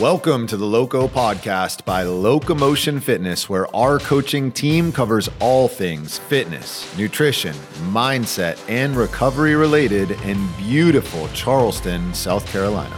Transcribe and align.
Welcome 0.00 0.46
to 0.46 0.56
the 0.56 0.64
Loco 0.64 1.08
Podcast 1.08 1.84
by 1.84 2.04
Locomotion 2.04 3.00
Fitness, 3.00 3.50
where 3.50 3.66
our 3.76 3.98
coaching 3.98 4.50
team 4.50 4.92
covers 4.92 5.28
all 5.40 5.68
things 5.68 6.16
fitness, 6.20 6.88
nutrition, 6.96 7.52
mindset, 7.92 8.58
and 8.66 8.96
recovery 8.96 9.56
related 9.56 10.12
in 10.22 10.48
beautiful 10.56 11.28
Charleston, 11.34 12.14
South 12.14 12.46
Carolina. 12.46 12.96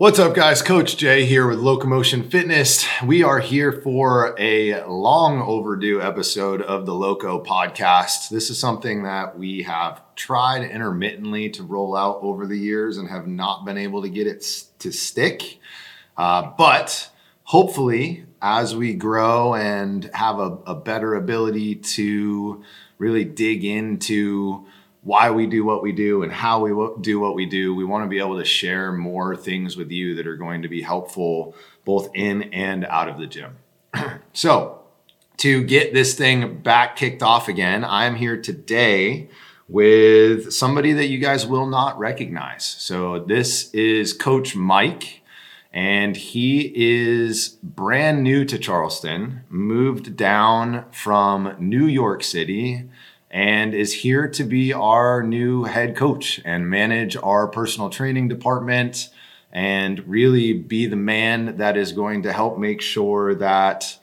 What's 0.00 0.18
up, 0.18 0.34
guys? 0.34 0.62
Coach 0.62 0.96
Jay 0.96 1.26
here 1.26 1.46
with 1.46 1.58
Locomotion 1.58 2.22
Fitness. 2.30 2.86
We 3.04 3.22
are 3.22 3.38
here 3.38 3.70
for 3.70 4.34
a 4.38 4.82
long 4.86 5.42
overdue 5.42 6.00
episode 6.00 6.62
of 6.62 6.86
the 6.86 6.94
Loco 6.94 7.44
podcast. 7.44 8.30
This 8.30 8.48
is 8.48 8.58
something 8.58 9.02
that 9.02 9.38
we 9.38 9.64
have 9.64 10.00
tried 10.16 10.62
intermittently 10.62 11.50
to 11.50 11.62
roll 11.64 11.94
out 11.94 12.20
over 12.22 12.46
the 12.46 12.56
years 12.56 12.96
and 12.96 13.10
have 13.10 13.26
not 13.26 13.66
been 13.66 13.76
able 13.76 14.00
to 14.00 14.08
get 14.08 14.26
it 14.26 14.42
to 14.78 14.90
stick. 14.90 15.58
Uh, 16.16 16.50
but 16.56 17.10
hopefully, 17.42 18.24
as 18.40 18.74
we 18.74 18.94
grow 18.94 19.54
and 19.54 20.08
have 20.14 20.38
a, 20.38 20.56
a 20.66 20.74
better 20.74 21.14
ability 21.14 21.74
to 21.74 22.64
really 22.96 23.26
dig 23.26 23.66
into 23.66 24.64
why 25.02 25.30
we 25.30 25.46
do 25.46 25.64
what 25.64 25.82
we 25.82 25.92
do 25.92 26.22
and 26.22 26.32
how 26.32 26.60
we 26.60 26.70
do 27.00 27.18
what 27.18 27.34
we 27.34 27.46
do. 27.46 27.74
We 27.74 27.84
want 27.84 28.04
to 28.04 28.08
be 28.08 28.18
able 28.18 28.38
to 28.38 28.44
share 28.44 28.92
more 28.92 29.34
things 29.34 29.76
with 29.76 29.90
you 29.90 30.14
that 30.16 30.26
are 30.26 30.36
going 30.36 30.62
to 30.62 30.68
be 30.68 30.82
helpful 30.82 31.54
both 31.84 32.10
in 32.14 32.42
and 32.52 32.84
out 32.84 33.08
of 33.08 33.18
the 33.18 33.26
gym. 33.26 33.56
so, 34.32 34.76
to 35.38 35.64
get 35.64 35.94
this 35.94 36.14
thing 36.14 36.58
back 36.58 36.96
kicked 36.96 37.22
off 37.22 37.48
again, 37.48 37.82
I'm 37.82 38.16
here 38.16 38.40
today 38.40 39.30
with 39.68 40.52
somebody 40.52 40.92
that 40.92 41.06
you 41.06 41.18
guys 41.18 41.46
will 41.46 41.66
not 41.66 41.98
recognize. 41.98 42.64
So, 42.64 43.20
this 43.20 43.72
is 43.72 44.12
Coach 44.12 44.54
Mike, 44.54 45.22
and 45.72 46.14
he 46.14 46.72
is 46.74 47.56
brand 47.62 48.22
new 48.22 48.44
to 48.44 48.58
Charleston, 48.58 49.44
moved 49.48 50.14
down 50.14 50.84
from 50.92 51.56
New 51.58 51.86
York 51.86 52.22
City 52.22 52.90
and 53.30 53.74
is 53.74 53.92
here 53.92 54.28
to 54.28 54.44
be 54.44 54.72
our 54.72 55.22
new 55.22 55.64
head 55.64 55.96
coach 55.96 56.40
and 56.44 56.68
manage 56.68 57.16
our 57.16 57.46
personal 57.46 57.88
training 57.88 58.28
department 58.28 59.08
and 59.52 60.06
really 60.08 60.52
be 60.52 60.86
the 60.86 60.96
man 60.96 61.56
that 61.56 61.76
is 61.76 61.92
going 61.92 62.22
to 62.22 62.32
help 62.32 62.58
make 62.58 62.80
sure 62.80 63.34
that 63.34 63.98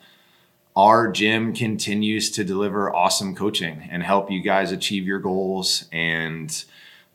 our 0.76 1.12
gym 1.12 1.54
continues 1.54 2.30
to 2.32 2.44
deliver 2.44 2.94
awesome 2.94 3.36
coaching 3.36 3.88
and 3.92 4.04
help 4.04 4.30
you 4.30 4.42
guys 4.42 4.72
achieve 4.72 5.06
your 5.06 5.20
goals 5.20 5.86
and 5.92 6.66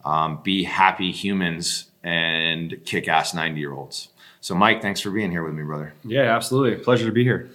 um, 0.05 0.41
be 0.43 0.65
happy 0.65 1.13
humans 1.13 1.87
and 2.03 2.85
kick 2.85 3.07
ass 3.09 3.33
90 3.33 3.61
year 3.61 3.73
olds. 3.73 4.09
So, 4.43 4.57
Mike, 4.57 4.83
thanks 4.83 5.01
for 5.01 5.13
being 5.13 5.31
here 5.31 5.45
with 5.45 5.55
me, 5.55 5.63
brother. 5.63 5.95
Yeah, 6.03 6.35
absolutely. 6.35 6.83
Pleasure 6.83 7.07
to 7.07 7.13
be 7.13 7.23
here. 7.23 7.49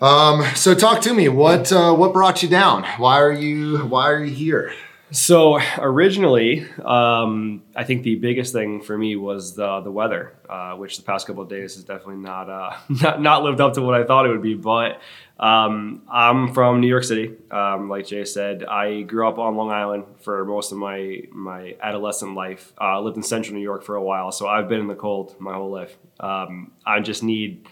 Um, 0.00 0.44
so, 0.54 0.72
talk 0.72 1.00
to 1.02 1.12
me. 1.12 1.28
What 1.28 1.72
uh, 1.72 1.92
what 1.92 2.12
brought 2.12 2.44
you 2.44 2.48
down? 2.48 2.84
Why 2.96 3.20
are 3.20 3.32
you 3.32 3.78
Why 3.78 4.08
are 4.08 4.22
you 4.22 4.32
here? 4.32 4.72
So 5.10 5.58
originally, 5.78 6.66
um, 6.84 7.62
I 7.74 7.84
think 7.84 8.02
the 8.02 8.16
biggest 8.16 8.52
thing 8.52 8.82
for 8.82 8.96
me 8.96 9.16
was 9.16 9.54
the 9.54 9.80
the 9.80 9.90
weather, 9.90 10.34
uh, 10.48 10.74
which 10.74 10.98
the 10.98 11.02
past 11.02 11.26
couple 11.26 11.42
of 11.42 11.48
days 11.48 11.76
has 11.76 11.84
definitely 11.84 12.16
not, 12.16 12.50
uh, 12.50 12.76
not 12.88 13.22
not 13.22 13.42
lived 13.42 13.60
up 13.60 13.74
to 13.74 13.82
what 13.82 13.94
I 13.94 14.04
thought 14.04 14.26
it 14.26 14.28
would 14.28 14.42
be. 14.42 14.54
But 14.54 15.00
um, 15.40 16.02
I'm 16.10 16.52
from 16.52 16.80
New 16.80 16.88
York 16.88 17.04
City, 17.04 17.32
um, 17.50 17.88
like 17.88 18.06
Jay 18.06 18.24
said. 18.24 18.64
I 18.64 19.02
grew 19.02 19.26
up 19.26 19.38
on 19.38 19.56
Long 19.56 19.70
Island 19.70 20.04
for 20.20 20.44
most 20.44 20.72
of 20.72 20.78
my 20.78 21.22
my 21.32 21.76
adolescent 21.80 22.34
life. 22.34 22.74
Uh, 22.78 23.00
lived 23.00 23.16
in 23.16 23.22
Central 23.22 23.54
New 23.54 23.62
York 23.62 23.84
for 23.84 23.96
a 23.96 24.02
while, 24.02 24.30
so 24.30 24.46
I've 24.46 24.68
been 24.68 24.80
in 24.80 24.88
the 24.88 24.94
cold 24.94 25.36
my 25.40 25.54
whole 25.54 25.70
life. 25.70 25.96
Um, 26.20 26.72
I 26.84 27.00
just 27.00 27.22
need 27.22 27.66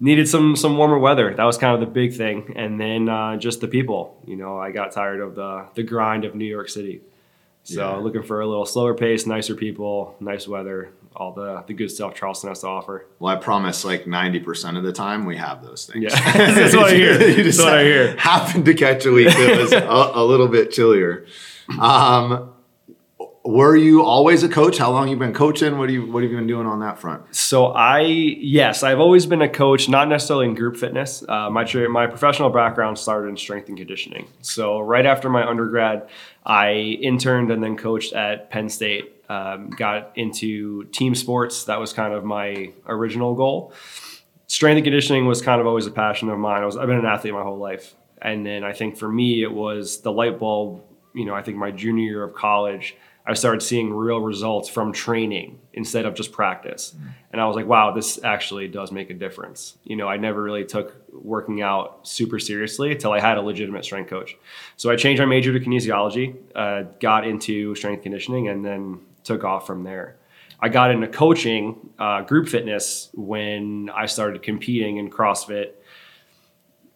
needed 0.00 0.28
some 0.28 0.56
some 0.56 0.76
warmer 0.76 0.98
weather. 0.98 1.34
That 1.34 1.44
was 1.44 1.58
kind 1.58 1.74
of 1.74 1.80
the 1.80 1.92
big 1.92 2.14
thing, 2.14 2.52
and 2.56 2.80
then 2.80 3.08
uh, 3.08 3.36
just 3.36 3.60
the 3.60 3.68
people. 3.68 4.20
You 4.26 4.36
know, 4.36 4.58
I 4.58 4.70
got 4.70 4.92
tired 4.92 5.20
of 5.20 5.34
the 5.34 5.66
the 5.74 5.82
grind 5.82 6.24
of 6.24 6.34
New 6.34 6.46
York 6.46 6.68
City. 6.68 7.02
So 7.64 7.80
yeah. 7.80 7.96
looking 7.96 8.22
for 8.22 8.40
a 8.40 8.46
little 8.46 8.64
slower 8.64 8.94
pace, 8.94 9.26
nicer 9.26 9.54
people, 9.54 10.16
nice 10.20 10.48
weather, 10.48 10.90
all 11.14 11.32
the 11.32 11.64
the 11.66 11.74
good 11.74 11.90
stuff 11.90 12.14
Charleston 12.14 12.48
has 12.48 12.60
to 12.60 12.68
offer. 12.68 13.06
Well, 13.18 13.36
I 13.36 13.38
promise, 13.38 13.84
like 13.84 14.06
ninety 14.06 14.40
percent 14.40 14.76
of 14.76 14.84
the 14.84 14.92
time, 14.92 15.26
we 15.26 15.36
have 15.36 15.62
those 15.62 15.84
things. 15.84 16.04
Yeah, 16.04 16.32
that's 16.54 16.74
what 16.74 16.92
I 16.92 16.94
hear. 16.94 17.20
you 17.20 17.42
just 17.42 17.58
that's 17.58 17.68
what 17.68 17.78
I 17.78 17.82
hear. 17.82 18.16
Happened 18.18 18.64
to 18.64 18.74
catch 18.74 19.04
a 19.04 19.12
week 19.12 19.28
that 19.28 19.58
was 19.58 19.72
a, 19.72 20.10
a 20.14 20.24
little 20.24 20.48
bit 20.48 20.70
chillier. 20.70 21.26
Um, 21.78 22.54
were 23.48 23.74
you 23.74 24.04
always 24.04 24.42
a 24.42 24.48
coach? 24.48 24.76
How 24.76 24.92
long 24.92 25.08
you 25.08 25.16
been 25.16 25.32
coaching? 25.32 25.78
What 25.78 25.86
do 25.86 25.94
you 25.94 26.12
what 26.12 26.22
have 26.22 26.30
you 26.30 26.36
been 26.36 26.46
doing 26.46 26.66
on 26.66 26.80
that 26.80 26.98
front? 26.98 27.34
So 27.34 27.68
I 27.68 28.00
yes, 28.00 28.82
I've 28.82 29.00
always 29.00 29.24
been 29.24 29.40
a 29.40 29.48
coach, 29.48 29.88
not 29.88 30.06
necessarily 30.06 30.44
in 30.44 30.54
group 30.54 30.76
fitness. 30.76 31.24
Uh, 31.26 31.48
my 31.48 31.64
my 31.88 32.06
professional 32.06 32.50
background 32.50 32.98
started 32.98 33.28
in 33.28 33.38
strength 33.38 33.70
and 33.70 33.78
conditioning. 33.78 34.28
So 34.42 34.80
right 34.80 35.06
after 35.06 35.30
my 35.30 35.48
undergrad, 35.48 36.10
I 36.44 36.72
interned 37.00 37.50
and 37.50 37.62
then 37.62 37.78
coached 37.78 38.12
at 38.12 38.50
Penn 38.50 38.68
State. 38.68 39.14
Um, 39.30 39.70
got 39.70 40.12
into 40.14 40.84
team 40.84 41.14
sports. 41.14 41.64
That 41.64 41.80
was 41.80 41.94
kind 41.94 42.12
of 42.12 42.24
my 42.24 42.72
original 42.86 43.34
goal. 43.34 43.72
Strength 44.46 44.76
and 44.76 44.84
conditioning 44.84 45.24
was 45.24 45.40
kind 45.40 45.58
of 45.58 45.66
always 45.66 45.86
a 45.86 45.90
passion 45.90 46.28
of 46.28 46.38
mine. 46.38 46.62
I 46.62 46.66
was 46.66 46.76
I've 46.76 46.86
been 46.86 46.98
an 46.98 47.06
athlete 47.06 47.32
my 47.32 47.42
whole 47.42 47.58
life, 47.58 47.94
and 48.20 48.44
then 48.44 48.62
I 48.62 48.74
think 48.74 48.98
for 48.98 49.10
me 49.10 49.42
it 49.42 49.52
was 49.52 50.02
the 50.02 50.12
light 50.12 50.38
bulb. 50.38 50.82
You 51.14 51.24
know, 51.24 51.34
I 51.34 51.42
think 51.42 51.56
my 51.56 51.70
junior 51.70 52.04
year 52.04 52.22
of 52.22 52.34
college 52.34 52.94
I 53.28 53.34
started 53.34 53.60
seeing 53.60 53.92
real 53.92 54.20
results 54.20 54.70
from 54.70 54.90
training 54.90 55.58
instead 55.74 56.06
of 56.06 56.14
just 56.14 56.32
practice. 56.32 56.94
Mm-hmm. 56.96 57.08
And 57.32 57.42
I 57.42 57.46
was 57.46 57.56
like, 57.56 57.66
wow, 57.66 57.92
this 57.92 58.18
actually 58.24 58.68
does 58.68 58.90
make 58.90 59.10
a 59.10 59.14
difference. 59.14 59.76
You 59.84 59.96
know, 59.96 60.08
I 60.08 60.16
never 60.16 60.42
really 60.42 60.64
took 60.64 60.94
working 61.12 61.60
out 61.60 62.08
super 62.08 62.38
seriously 62.38 62.90
until 62.90 63.12
I 63.12 63.20
had 63.20 63.36
a 63.36 63.42
legitimate 63.42 63.84
strength 63.84 64.08
coach. 64.08 64.34
So 64.78 64.90
I 64.90 64.96
changed 64.96 65.20
my 65.20 65.26
major 65.26 65.52
to 65.52 65.60
kinesiology, 65.60 66.36
uh, 66.54 66.84
got 67.00 67.28
into 67.28 67.74
strength 67.74 68.02
conditioning, 68.02 68.48
and 68.48 68.64
then 68.64 69.00
took 69.24 69.44
off 69.44 69.66
from 69.66 69.84
there. 69.84 70.16
I 70.58 70.70
got 70.70 70.90
into 70.90 71.06
coaching 71.06 71.90
uh, 71.98 72.22
group 72.22 72.48
fitness 72.48 73.10
when 73.12 73.90
I 73.94 74.06
started 74.06 74.42
competing 74.42 74.96
in 74.96 75.10
CrossFit. 75.10 75.72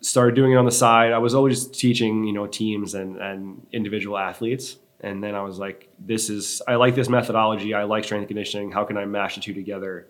Started 0.00 0.34
doing 0.34 0.52
it 0.52 0.56
on 0.56 0.64
the 0.64 0.72
side. 0.72 1.12
I 1.12 1.18
was 1.18 1.34
always 1.34 1.66
teaching, 1.66 2.24
you 2.24 2.32
know, 2.32 2.46
teams 2.46 2.94
and, 2.94 3.18
and 3.18 3.66
individual 3.70 4.16
athletes 4.16 4.78
and 5.02 5.22
then 5.22 5.34
I 5.34 5.42
was 5.42 5.58
like, 5.58 5.88
this 5.98 6.30
is, 6.30 6.62
I 6.68 6.76
like 6.76 6.94
this 6.94 7.08
methodology. 7.08 7.74
I 7.74 7.84
like 7.84 8.04
strength 8.04 8.28
conditioning. 8.28 8.70
How 8.70 8.84
can 8.84 8.96
I 8.96 9.04
mash 9.04 9.34
the 9.34 9.40
two 9.40 9.52
together? 9.52 10.06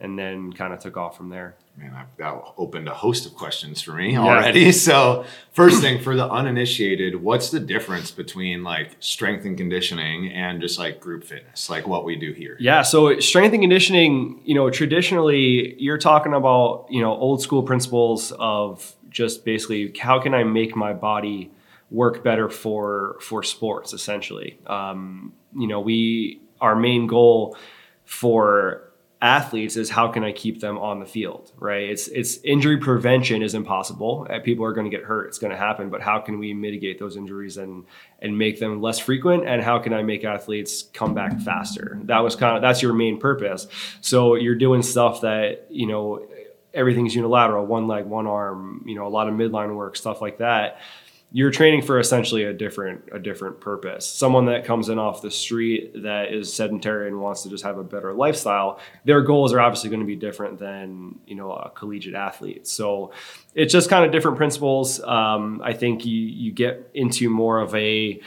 And 0.00 0.18
then 0.18 0.50
kind 0.54 0.72
of 0.72 0.78
took 0.78 0.96
off 0.96 1.14
from 1.14 1.28
there. 1.28 1.56
Man, 1.76 1.94
I've, 1.94 2.06
that 2.16 2.42
opened 2.56 2.88
a 2.88 2.94
host 2.94 3.26
of 3.26 3.34
questions 3.34 3.82
for 3.82 3.92
me 3.92 4.16
already. 4.16 4.72
So, 4.80 5.26
first 5.52 5.82
thing 5.82 6.00
for 6.00 6.16
the 6.16 6.26
uninitiated, 6.26 7.16
what's 7.16 7.50
the 7.50 7.60
difference 7.60 8.10
between 8.10 8.64
like 8.64 8.96
strength 9.00 9.44
and 9.44 9.58
conditioning 9.58 10.32
and 10.32 10.60
just 10.62 10.78
like 10.78 11.00
group 11.00 11.22
fitness, 11.24 11.68
like 11.68 11.86
what 11.86 12.06
we 12.06 12.16
do 12.16 12.32
here? 12.32 12.56
Yeah. 12.58 12.80
So, 12.80 13.20
strength 13.20 13.52
and 13.52 13.62
conditioning, 13.62 14.40
you 14.44 14.54
know, 14.54 14.70
traditionally 14.70 15.78
you're 15.78 15.98
talking 15.98 16.32
about, 16.32 16.86
you 16.88 17.02
know, 17.02 17.12
old 17.12 17.42
school 17.42 17.62
principles 17.62 18.32
of 18.32 18.94
just 19.10 19.44
basically 19.44 19.92
how 19.98 20.18
can 20.18 20.32
I 20.32 20.44
make 20.44 20.74
my 20.74 20.94
body 20.94 21.50
work 21.90 22.22
better 22.22 22.48
for 22.48 23.16
for 23.20 23.42
sports 23.42 23.92
essentially 23.92 24.58
um, 24.66 25.32
you 25.56 25.66
know 25.66 25.80
we 25.80 26.40
our 26.60 26.76
main 26.76 27.06
goal 27.06 27.56
for 28.04 28.90
athletes 29.22 29.76
is 29.76 29.90
how 29.90 30.08
can 30.08 30.24
I 30.24 30.32
keep 30.32 30.60
them 30.60 30.78
on 30.78 30.98
the 30.98 31.06
field, 31.06 31.52
right? 31.58 31.82
It's 31.82 32.08
it's 32.08 32.38
injury 32.38 32.78
prevention 32.78 33.42
is 33.42 33.54
impossible. 33.54 34.26
Uh, 34.30 34.40
people 34.40 34.64
are 34.64 34.72
going 34.72 34.90
to 34.90 34.96
get 34.96 35.04
hurt. 35.04 35.28
It's 35.28 35.38
going 35.38 35.50
to 35.50 35.58
happen, 35.58 35.90
but 35.90 36.00
how 36.00 36.20
can 36.20 36.38
we 36.38 36.54
mitigate 36.54 36.98
those 36.98 37.16
injuries 37.16 37.58
and 37.58 37.84
and 38.20 38.36
make 38.36 38.58
them 38.60 38.80
less 38.80 38.98
frequent 38.98 39.46
and 39.46 39.62
how 39.62 39.78
can 39.78 39.92
I 39.92 40.02
make 40.02 40.24
athletes 40.24 40.84
come 40.94 41.14
back 41.14 41.38
faster? 41.40 41.98
That 42.04 42.20
was 42.20 42.34
kind 42.34 42.56
of 42.56 42.62
that's 42.62 42.80
your 42.82 42.94
main 42.94 43.18
purpose. 43.18 43.66
So 44.00 44.36
you're 44.36 44.54
doing 44.54 44.82
stuff 44.82 45.20
that, 45.20 45.66
you 45.68 45.86
know, 45.86 46.26
everything's 46.72 47.14
unilateral, 47.14 47.66
one 47.66 47.88
leg, 47.88 48.06
one 48.06 48.26
arm, 48.26 48.84
you 48.86 48.94
know, 48.94 49.06
a 49.06 49.10
lot 49.10 49.28
of 49.28 49.34
midline 49.34 49.74
work, 49.76 49.96
stuff 49.96 50.22
like 50.22 50.38
that 50.38 50.80
you're 51.32 51.50
training 51.50 51.82
for 51.82 52.00
essentially 52.00 52.44
a 52.44 52.52
different 52.52 53.08
a 53.12 53.18
different 53.18 53.60
purpose. 53.60 54.06
Someone 54.06 54.46
that 54.46 54.64
comes 54.64 54.88
in 54.88 54.98
off 54.98 55.22
the 55.22 55.30
street 55.30 56.02
that 56.02 56.32
is 56.32 56.52
sedentary 56.52 57.06
and 57.06 57.20
wants 57.20 57.42
to 57.44 57.48
just 57.48 57.62
have 57.62 57.78
a 57.78 57.84
better 57.84 58.12
lifestyle, 58.12 58.80
their 59.04 59.22
goals 59.22 59.52
are 59.52 59.60
obviously 59.60 59.90
going 59.90 60.00
to 60.00 60.06
be 60.06 60.16
different 60.16 60.58
than 60.58 61.20
you 61.26 61.36
know 61.36 61.52
a 61.52 61.70
collegiate 61.70 62.14
athlete. 62.14 62.66
So 62.66 63.12
it's 63.54 63.72
just 63.72 63.88
kind 63.88 64.04
of 64.04 64.10
different 64.10 64.38
principles. 64.38 65.00
Um, 65.02 65.60
I 65.64 65.72
think 65.72 66.04
you 66.04 66.16
you 66.16 66.52
get 66.52 66.90
into 66.94 67.30
more 67.30 67.60
of 67.60 67.74
a 67.76 68.20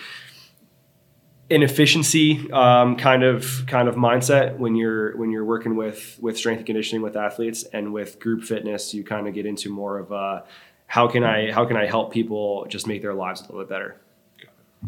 inefficiency 1.49 2.49
um, 2.53 2.95
kind 2.95 3.21
of 3.23 3.65
kind 3.67 3.89
of 3.89 3.95
mindset 3.95 4.57
when 4.57 4.77
you're 4.77 5.17
when 5.17 5.29
you're 5.29 5.43
working 5.43 5.75
with 5.75 6.17
with 6.21 6.37
strength 6.37 6.59
and 6.59 6.65
conditioning 6.65 7.01
with 7.01 7.17
athletes 7.17 7.63
and 7.73 7.91
with 7.91 8.17
group 8.17 8.43
fitness 8.43 8.93
you 8.93 9.03
kind 9.03 9.27
of 9.27 9.33
get 9.33 9.45
into 9.45 9.69
more 9.69 9.99
of 9.99 10.11
a 10.11 10.45
how 10.93 11.07
can 11.07 11.23
I 11.23 11.51
how 11.51 11.65
can 11.65 11.75
I 11.75 11.87
help 11.87 12.13
people 12.13 12.67
just 12.69 12.85
make 12.85 13.01
their 13.01 13.15
lives 13.15 13.41
a 13.41 13.45
little 13.45 13.61
bit 13.61 13.69
better. 13.69 13.95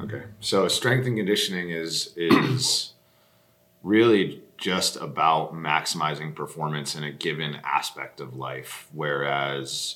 Okay, 0.03 0.21
so 0.39 0.67
strength 0.67 1.07
and 1.07 1.17
conditioning 1.17 1.71
is 1.71 2.13
is 2.15 2.93
really 3.81 4.43
just 4.55 4.97
about 4.97 5.55
maximizing 5.55 6.35
performance 6.35 6.93
in 6.93 7.03
a 7.03 7.11
given 7.11 7.57
aspect 7.63 8.19
of 8.19 8.35
life, 8.35 8.87
whereas 8.93 9.95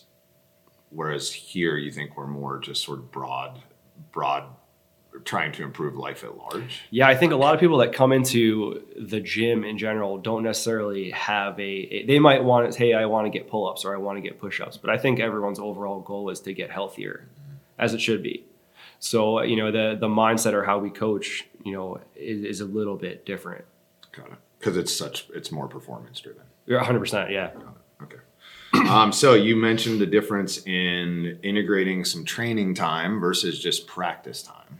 whereas 0.89 1.31
here 1.31 1.77
you 1.77 1.91
think 1.91 2.17
we're 2.17 2.25
more 2.25 2.57
just 2.57 2.83
sort 2.83 2.97
of 2.97 3.11
broad 3.11 3.61
broad 4.11 4.45
trying 5.25 5.51
to 5.54 5.63
improve 5.63 5.95
life 5.95 6.24
at 6.24 6.38
large. 6.38 6.81
Yeah, 6.89 7.07
I 7.07 7.16
think 7.16 7.33
a 7.33 7.36
lot 7.36 7.54
of 7.54 7.60
people 7.60 7.77
that 7.80 7.94
come 7.94 8.12
into 8.12 8.83
the 8.98 9.19
gym 9.19 9.63
in 9.63 9.77
general 9.77 10.18
don't 10.18 10.44
necessarily 10.44 11.12
have 11.12 11.60
a, 11.60 11.63
a 11.63 12.06
they 12.06 12.19
might 12.19 12.44
want 12.44 12.71
to 12.71 12.77
hey, 12.77 12.94
I 12.94 13.06
want 13.06 13.25
to 13.25 13.30
get 13.30 13.50
pull-ups 13.50 13.86
or 13.86 13.94
I 13.94 13.98
want 13.98 14.18
to 14.18 14.21
get 14.21 14.39
push-ups, 14.39 14.77
but 14.77 14.89
I 14.89 14.98
think 14.98 15.19
everyone's 15.19 15.60
overall 15.60 16.00
goal 16.00 16.30
is 16.30 16.39
to 16.42 16.54
get 16.54 16.71
healthier 16.71 17.27
as 17.77 17.94
it 17.94 18.01
should 18.01 18.24
be. 18.24 18.45
So, 19.00 19.42
you 19.42 19.56
know, 19.56 19.71
the 19.71 19.98
the 20.00 20.07
mindset 20.07 20.54
or 20.54 20.63
how 20.63 20.80
we 20.80 20.89
coach, 20.89 21.45
you 21.63 21.71
know, 21.74 22.00
is, 22.16 22.44
is 22.44 22.62
a 22.62 22.66
little 22.66 22.95
bit 22.95 23.25
different. 23.25 23.66
Got 24.12 24.31
it. 24.31 24.38
Cuz 24.60 24.75
it's 24.77 24.95
such 24.95 25.27
it's 25.33 25.51
more 25.51 25.68
performance 25.68 26.19
driven. 26.19 26.44
You're 26.66 26.81
100%, 26.81 27.31
yeah. 27.31 27.51
Okay. 28.04 28.18
Um, 28.89 29.12
so 29.12 29.33
you 29.33 29.56
mentioned 29.56 30.00
the 30.00 30.06
difference 30.06 30.66
in 30.66 31.39
integrating 31.44 32.06
some 32.06 32.24
training 32.24 32.75
time 32.75 33.19
versus 33.19 33.60
just 33.60 33.88
practice 33.88 34.44
time. 34.44 34.80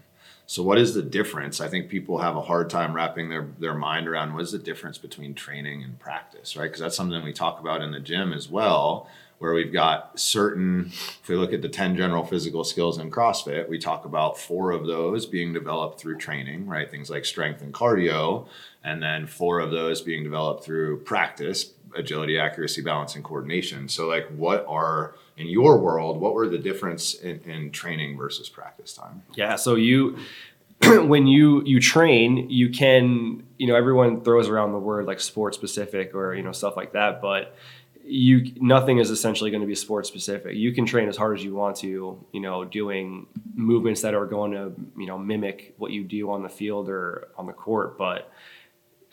So 0.50 0.63
what 0.63 0.80
is 0.80 0.96
the 0.96 1.04
difference? 1.04 1.62
I 1.62 1.68
think 1.68 1.90
people 1.90 2.18
have 2.18 2.36
a 2.36 2.42
hard 2.42 2.72
time 2.72 2.92
wrapping 2.92 3.30
their, 3.30 3.50
their 3.60 3.75
mind 3.75 4.07
around 4.07 4.34
what 4.34 4.42
is 4.42 4.51
the 4.51 4.57
difference 4.57 4.98
between 4.98 5.36
training 5.36 5.84
and 5.84 6.00
practice, 6.00 6.57
right? 6.57 6.63
Because 6.63 6.80
that's 6.80 6.96
something 6.96 7.24
we 7.24 7.34
talk 7.34 7.60
about 7.60 7.84
in 7.84 7.92
the 7.92 8.00
gym 8.00 8.34
as 8.34 8.50
well, 8.50 9.07
where 9.38 9.54
we've 9.54 9.72
got 9.72 10.19
certain, 10.19 10.88
if 11.22 11.30
we 11.30 11.36
look 11.36 11.54
at 11.54 11.62
the 11.62 11.69
10 11.69 11.96
general 11.96 12.25
physical 12.25 12.63
skills 12.63 12.98
in 12.98 13.12
CrossFit, 13.12 13.69
we 13.69 13.78
talk 13.78 14.06
about 14.06 14.40
four 14.40 14.72
of 14.72 14.88
those 14.88 15.28
being 15.28 15.54
developed 15.54 16.00
through 16.00 16.18
training, 16.18 16.66
right? 16.66 16.90
Things 16.90 17.12
like 17.12 17.25
strength 17.25 17.62
and 17.62 17.72
cardio, 17.72 18.48
and 18.84 19.04
then 19.04 19.28
four 19.28 19.60
of 19.60 19.69
those 19.69 20.01
being 20.01 20.24
developed 20.24 20.63
through 20.63 21.01
practice, 21.01 21.74
agility, 21.96 22.40
accuracy, 22.40 22.81
balance, 22.81 23.13
and 23.13 23.24
coordination. 23.24 23.88
So 23.88 24.07
like 24.07 24.28
what 24.30 24.66
are 24.68 25.13
in 25.39 25.47
your 25.47 25.80
world, 25.80 26.19
what 26.19 26.33
were 26.33 26.47
the 26.47 26.57
difference 26.57 27.15
in, 27.15 27.39
in 27.41 27.71
training 27.71 28.18
versus 28.18 28.50
practice 28.50 28.94
time? 28.94 29.24
Yeah. 29.36 29.56
So 29.56 29.75
you, 29.75 30.19
when 30.83 31.25
you 31.25 31.63
you 31.65 31.80
train, 31.80 32.50
you 32.50 32.69
can 32.69 33.44
you 33.57 33.68
know 33.68 33.75
everyone 33.75 34.21
throws 34.21 34.47
around 34.47 34.74
the 34.74 34.80
word 34.80 35.06
like 35.06 35.19
sport 35.19 35.56
specific 35.56 36.13
or 36.13 36.36
you 36.36 36.44
know 36.44 36.51
stuff 36.51 36.75
like 36.77 36.94
that, 36.94 37.21
but 37.21 37.56
you 38.03 38.53
nothing 38.59 38.97
is 38.97 39.09
essentially 39.09 39.50
going 39.50 39.62
to 39.62 39.68
be 39.68 39.75
sport 39.75 40.06
specific. 40.06 40.56
You 40.56 40.74
can 40.74 40.86
train 40.86 41.07
as 41.07 41.15
hard 41.15 41.38
as 41.38 41.44
you 41.44 41.56
want 41.56 41.77
to, 41.77 42.24
you 42.33 42.39
know, 42.39 42.65
doing 42.65 43.27
movements 43.56 44.01
that 44.01 44.13
are 44.13 44.25
going 44.25 44.51
to 44.51 44.74
you 44.97 45.07
know 45.07 45.18
mimic 45.18 45.74
what 45.77 45.91
you 45.91 46.03
do 46.03 46.31
on 46.31 46.44
the 46.44 46.50
field 46.50 46.89
or 46.89 47.30
on 47.38 47.45
the 47.45 47.53
court, 47.53 47.97
but 47.97 48.31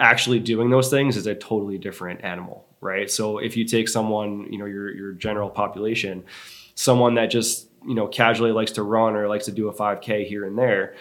actually 0.01 0.39
doing 0.41 0.71
those 0.71 0.91
things 0.91 1.17
is 1.17 1.27
a 1.27 1.35
totally 1.35 1.79
different 1.79 2.23
animal, 2.23 2.66
right? 2.81 3.11
So 3.11 3.39
if 3.39 3.57
you 3.57 3.65
take 3.65 3.89
someone, 3.89 4.53
you 4.53 4.59
know, 4.59 4.67
your 4.67 4.95
your 4.95 5.13
general 5.13 5.51
population, 5.51 6.25
someone 6.75 7.15
that 7.15 7.27
just 7.27 7.69
you 7.87 7.95
know 7.95 8.07
casually 8.07 8.53
likes 8.53 8.73
to 8.73 8.83
run 8.83 9.17
or 9.17 9.29
likes 9.29 9.47
to 9.47 9.53
do 9.53 9.69
a 9.69 9.75
5K 9.75 10.27
here 10.27 10.45
and 10.45 10.59
there, 10.59 10.95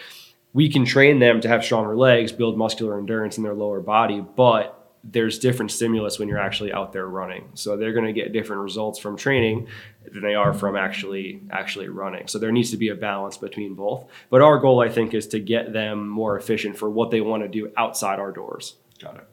we 0.52 0.68
can 0.68 0.84
train 0.84 1.18
them 1.18 1.40
to 1.42 1.48
have 1.48 1.64
stronger 1.64 1.96
legs, 1.96 2.32
build 2.32 2.56
muscular 2.56 2.98
endurance 2.98 3.36
in 3.36 3.44
their 3.44 3.54
lower 3.54 3.80
body, 3.80 4.20
but 4.20 4.72
there's 5.12 5.38
different 5.38 5.70
stimulus 5.70 6.18
when 6.18 6.28
you're 6.28 6.38
actually 6.38 6.72
out 6.72 6.92
there 6.92 7.06
running. 7.06 7.48
So 7.54 7.76
they're 7.76 7.92
going 7.92 8.06
to 8.06 8.12
get 8.12 8.32
different 8.32 8.62
results 8.62 8.98
from 8.98 9.16
training 9.16 9.68
than 10.10 10.22
they 10.22 10.34
are 10.34 10.52
from 10.52 10.76
actually 10.76 11.42
actually 11.50 11.88
running. 11.88 12.26
So 12.26 12.38
there 12.38 12.52
needs 12.52 12.70
to 12.72 12.76
be 12.76 12.88
a 12.88 12.94
balance 12.94 13.36
between 13.36 13.74
both. 13.74 14.06
But 14.30 14.42
our 14.42 14.58
goal 14.58 14.80
I 14.80 14.88
think 14.88 15.14
is 15.14 15.28
to 15.28 15.40
get 15.40 15.72
them 15.72 16.08
more 16.08 16.36
efficient 16.36 16.76
for 16.76 16.90
what 16.90 17.10
they 17.10 17.20
want 17.20 17.42
to 17.42 17.48
do 17.48 17.70
outside 17.76 18.18
our 18.18 18.32
doors. 18.32 18.76
Got 19.00 19.16
it. 19.16 19.28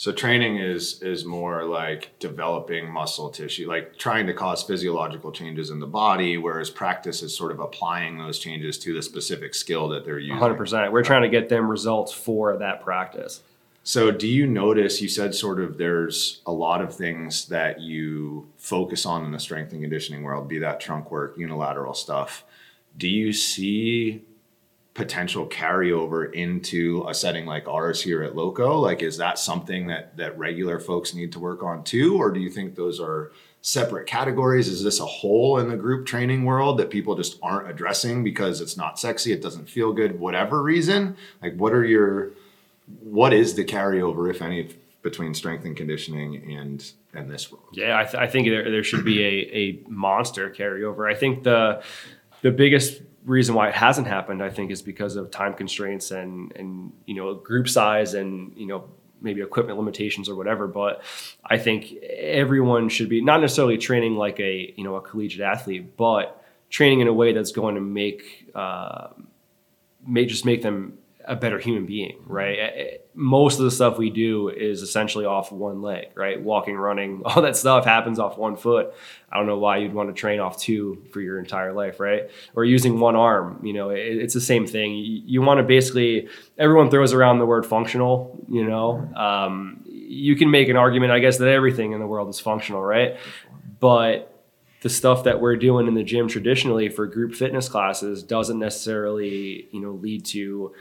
So 0.00 0.12
training 0.12 0.56
is 0.56 1.02
is 1.02 1.26
more 1.26 1.64
like 1.64 2.18
developing 2.20 2.90
muscle 2.90 3.28
tissue, 3.28 3.68
like 3.68 3.98
trying 3.98 4.26
to 4.28 4.32
cause 4.32 4.62
physiological 4.62 5.30
changes 5.30 5.68
in 5.68 5.78
the 5.78 5.86
body, 5.86 6.38
whereas 6.38 6.70
practice 6.70 7.22
is 7.22 7.36
sort 7.36 7.52
of 7.52 7.60
applying 7.60 8.16
those 8.16 8.38
changes 8.38 8.78
to 8.78 8.94
the 8.94 9.02
specific 9.02 9.54
skill 9.54 9.90
that 9.90 10.06
they're 10.06 10.18
using. 10.18 10.38
100%. 10.38 10.90
We're 10.90 11.02
trying 11.02 11.20
to 11.20 11.28
get 11.28 11.50
them 11.50 11.70
results 11.70 12.14
for 12.14 12.56
that 12.56 12.82
practice. 12.82 13.42
So 13.82 14.10
do 14.10 14.26
you 14.26 14.46
notice 14.46 15.02
you 15.02 15.08
said 15.10 15.34
sort 15.34 15.60
of 15.60 15.76
there's 15.76 16.40
a 16.46 16.52
lot 16.52 16.80
of 16.80 16.94
things 16.94 17.48
that 17.48 17.82
you 17.82 18.48
focus 18.56 19.04
on 19.04 19.26
in 19.26 19.32
the 19.32 19.38
strength 19.38 19.72
and 19.72 19.82
conditioning 19.82 20.22
world, 20.22 20.48
be 20.48 20.60
that 20.60 20.80
trunk 20.80 21.10
work, 21.10 21.36
unilateral 21.36 21.92
stuff. 21.92 22.42
Do 22.96 23.06
you 23.06 23.34
see 23.34 24.24
potential 25.00 25.46
carryover 25.46 26.32
into 26.32 27.04
a 27.08 27.14
setting 27.14 27.46
like 27.46 27.66
ours 27.66 28.02
here 28.02 28.22
at 28.22 28.36
Loco? 28.36 28.78
Like, 28.78 29.02
is 29.02 29.16
that 29.16 29.38
something 29.38 29.86
that 29.86 30.16
that 30.16 30.38
regular 30.38 30.78
folks 30.78 31.14
need 31.14 31.32
to 31.32 31.38
work 31.38 31.62
on 31.62 31.82
too, 31.84 32.16
or 32.16 32.30
do 32.30 32.40
you 32.40 32.50
think 32.50 32.74
those 32.74 33.00
are 33.00 33.32
separate 33.62 34.06
categories? 34.06 34.68
Is 34.68 34.82
this 34.82 35.00
a 35.00 35.06
hole 35.06 35.58
in 35.58 35.68
the 35.68 35.76
group 35.76 36.06
training 36.06 36.44
world 36.44 36.78
that 36.78 36.90
people 36.90 37.14
just 37.14 37.38
aren't 37.42 37.68
addressing 37.68 38.24
because 38.24 38.60
it's 38.60 38.76
not 38.76 38.98
sexy, 38.98 39.32
it 39.32 39.42
doesn't 39.42 39.68
feel 39.68 39.92
good, 39.92 40.18
whatever 40.20 40.62
reason? 40.62 41.16
Like, 41.42 41.56
what 41.56 41.72
are 41.72 41.84
your 41.84 42.30
what 43.00 43.32
is 43.32 43.54
the 43.54 43.64
carryover, 43.64 44.28
if 44.28 44.42
any, 44.42 44.68
between 45.02 45.32
strength 45.34 45.64
and 45.64 45.76
conditioning 45.76 46.52
and 46.52 46.92
and 47.14 47.30
this 47.30 47.50
world? 47.50 47.68
Yeah, 47.72 47.98
I, 47.98 48.04
th- 48.04 48.14
I 48.14 48.26
think 48.26 48.48
there, 48.48 48.70
there 48.70 48.84
should 48.84 49.04
be 49.04 49.22
a, 49.24 49.56
a 49.56 49.88
monster 49.88 50.50
carryover. 50.50 51.10
I 51.10 51.16
think 51.16 51.42
the 51.44 51.82
the 52.42 52.50
biggest 52.50 53.02
reason 53.24 53.54
why 53.54 53.68
it 53.68 53.74
hasn't 53.74 54.06
happened, 54.06 54.42
I 54.42 54.50
think, 54.50 54.70
is 54.70 54.82
because 54.82 55.16
of 55.16 55.30
time 55.30 55.54
constraints 55.54 56.10
and 56.10 56.52
and 56.56 56.92
you 57.06 57.14
know 57.14 57.34
group 57.34 57.68
size 57.68 58.14
and 58.14 58.56
you 58.56 58.66
know 58.66 58.88
maybe 59.22 59.42
equipment 59.42 59.78
limitations 59.78 60.28
or 60.28 60.34
whatever. 60.34 60.66
But 60.66 61.02
I 61.44 61.58
think 61.58 61.92
everyone 62.02 62.88
should 62.88 63.08
be 63.08 63.20
not 63.20 63.40
necessarily 63.40 63.78
training 63.78 64.16
like 64.16 64.40
a 64.40 64.72
you 64.76 64.84
know 64.84 64.96
a 64.96 65.00
collegiate 65.00 65.42
athlete, 65.42 65.96
but 65.96 66.42
training 66.70 67.00
in 67.00 67.08
a 67.08 67.12
way 67.12 67.32
that's 67.32 67.52
going 67.52 67.74
to 67.74 67.80
make 67.80 68.50
uh, 68.54 69.08
may 70.06 70.24
just 70.24 70.44
make 70.44 70.62
them 70.62 70.98
a 71.24 71.36
better 71.36 71.58
human 71.58 71.86
being, 71.86 72.22
right? 72.26 73.00
Most 73.14 73.58
of 73.58 73.64
the 73.64 73.70
stuff 73.70 73.98
we 73.98 74.10
do 74.10 74.48
is 74.48 74.82
essentially 74.82 75.24
off 75.24 75.52
one 75.52 75.82
leg, 75.82 76.08
right? 76.14 76.40
Walking, 76.40 76.76
running, 76.76 77.22
all 77.24 77.42
that 77.42 77.56
stuff 77.56 77.84
happens 77.84 78.18
off 78.18 78.38
one 78.38 78.56
foot. 78.56 78.94
I 79.30 79.36
don't 79.36 79.46
know 79.46 79.58
why 79.58 79.78
you'd 79.78 79.94
want 79.94 80.08
to 80.08 80.18
train 80.18 80.40
off 80.40 80.58
two 80.58 81.04
for 81.12 81.20
your 81.20 81.38
entire 81.38 81.72
life, 81.72 82.00
right? 82.00 82.30
Or 82.54 82.64
using 82.64 82.98
one 82.98 83.16
arm, 83.16 83.64
you 83.64 83.72
know, 83.72 83.90
it's 83.90 84.34
the 84.34 84.40
same 84.40 84.66
thing. 84.66 84.94
You 84.94 85.42
want 85.42 85.58
to 85.58 85.64
basically, 85.64 86.28
everyone 86.58 86.90
throws 86.90 87.12
around 87.12 87.38
the 87.38 87.46
word 87.46 87.66
functional, 87.66 88.44
you 88.48 88.64
know. 88.64 88.98
Um, 89.14 89.84
you 89.86 90.36
can 90.36 90.50
make 90.50 90.68
an 90.68 90.76
argument, 90.76 91.12
I 91.12 91.20
guess, 91.20 91.38
that 91.38 91.48
everything 91.48 91.92
in 91.92 92.00
the 92.00 92.06
world 92.06 92.28
is 92.28 92.40
functional, 92.40 92.82
right? 92.82 93.16
But 93.78 94.39
the 94.82 94.88
stuff 94.88 95.24
that 95.24 95.40
we're 95.40 95.56
doing 95.56 95.86
in 95.86 95.94
the 95.94 96.02
gym 96.02 96.26
traditionally 96.28 96.88
for 96.88 97.06
group 97.06 97.34
fitness 97.34 97.68
classes 97.68 98.22
doesn't 98.22 98.58
necessarily 98.58 99.68
you 99.72 99.80
know 99.80 99.92
lead 99.92 100.24
to 100.24 100.74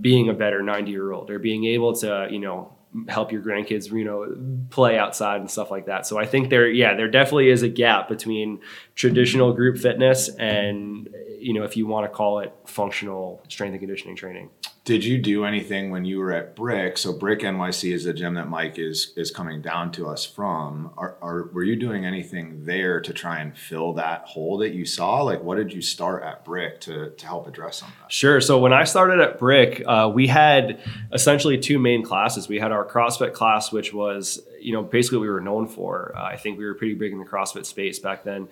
being 0.00 0.28
a 0.28 0.34
better 0.34 0.62
90 0.62 0.90
year 0.90 1.12
old 1.12 1.30
or 1.30 1.38
being 1.38 1.64
able 1.64 1.94
to 1.94 2.28
you 2.30 2.38
know 2.38 2.74
help 3.08 3.32
your 3.32 3.40
grandkids 3.40 3.90
you 3.90 4.04
know 4.04 4.36
play 4.68 4.98
outside 4.98 5.40
and 5.40 5.50
stuff 5.50 5.70
like 5.70 5.86
that. 5.86 6.06
So 6.06 6.18
i 6.18 6.26
think 6.26 6.50
there 6.50 6.68
yeah 6.68 6.94
there 6.94 7.08
definitely 7.08 7.48
is 7.48 7.62
a 7.62 7.68
gap 7.68 8.08
between 8.08 8.60
traditional 8.94 9.52
group 9.52 9.78
fitness 9.78 10.28
and 10.28 11.08
you 11.38 11.54
know 11.54 11.64
if 11.64 11.76
you 11.76 11.86
want 11.86 12.10
to 12.10 12.14
call 12.14 12.40
it 12.40 12.52
functional 12.66 13.42
strength 13.48 13.72
and 13.72 13.80
conditioning 13.80 14.16
training 14.16 14.50
did 14.84 15.04
you 15.04 15.16
do 15.16 15.44
anything 15.44 15.92
when 15.92 16.04
you 16.04 16.18
were 16.18 16.32
at 16.32 16.56
Brick? 16.56 16.98
So 16.98 17.12
Brick 17.12 17.40
NYC 17.40 17.92
is 17.92 18.02
the 18.02 18.12
gym 18.12 18.34
that 18.34 18.48
Mike 18.48 18.80
is 18.80 19.12
is 19.16 19.30
coming 19.30 19.62
down 19.62 19.92
to 19.92 20.08
us 20.08 20.24
from. 20.24 20.90
Are, 20.96 21.16
are 21.22 21.50
were 21.52 21.62
you 21.62 21.76
doing 21.76 22.04
anything 22.04 22.64
there 22.64 23.00
to 23.00 23.12
try 23.12 23.38
and 23.38 23.56
fill 23.56 23.92
that 23.92 24.22
hole 24.22 24.58
that 24.58 24.70
you 24.70 24.84
saw? 24.84 25.22
Like, 25.22 25.40
what 25.40 25.56
did 25.56 25.72
you 25.72 25.82
start 25.82 26.24
at 26.24 26.44
Brick 26.44 26.80
to 26.80 27.10
to 27.10 27.26
help 27.26 27.46
address 27.46 27.78
some 27.78 27.90
of 27.90 27.94
that? 28.00 28.12
Sure. 28.12 28.40
So 28.40 28.58
when 28.58 28.72
I 28.72 28.82
started 28.82 29.20
at 29.20 29.38
Brick, 29.38 29.84
uh, 29.86 30.10
we 30.12 30.26
had 30.26 30.80
essentially 31.12 31.58
two 31.58 31.78
main 31.78 32.02
classes. 32.02 32.48
We 32.48 32.58
had 32.58 32.72
our 32.72 32.84
CrossFit 32.84 33.34
class, 33.34 33.70
which 33.70 33.94
was 33.94 34.40
you 34.60 34.72
know 34.72 34.82
basically 34.82 35.18
what 35.18 35.24
we 35.24 35.30
were 35.30 35.40
known 35.40 35.68
for. 35.68 36.12
Uh, 36.16 36.24
I 36.24 36.36
think 36.36 36.58
we 36.58 36.64
were 36.64 36.74
pretty 36.74 36.94
big 36.94 37.12
in 37.12 37.20
the 37.20 37.24
CrossFit 37.24 37.66
space 37.66 38.00
back 38.00 38.24
then 38.24 38.48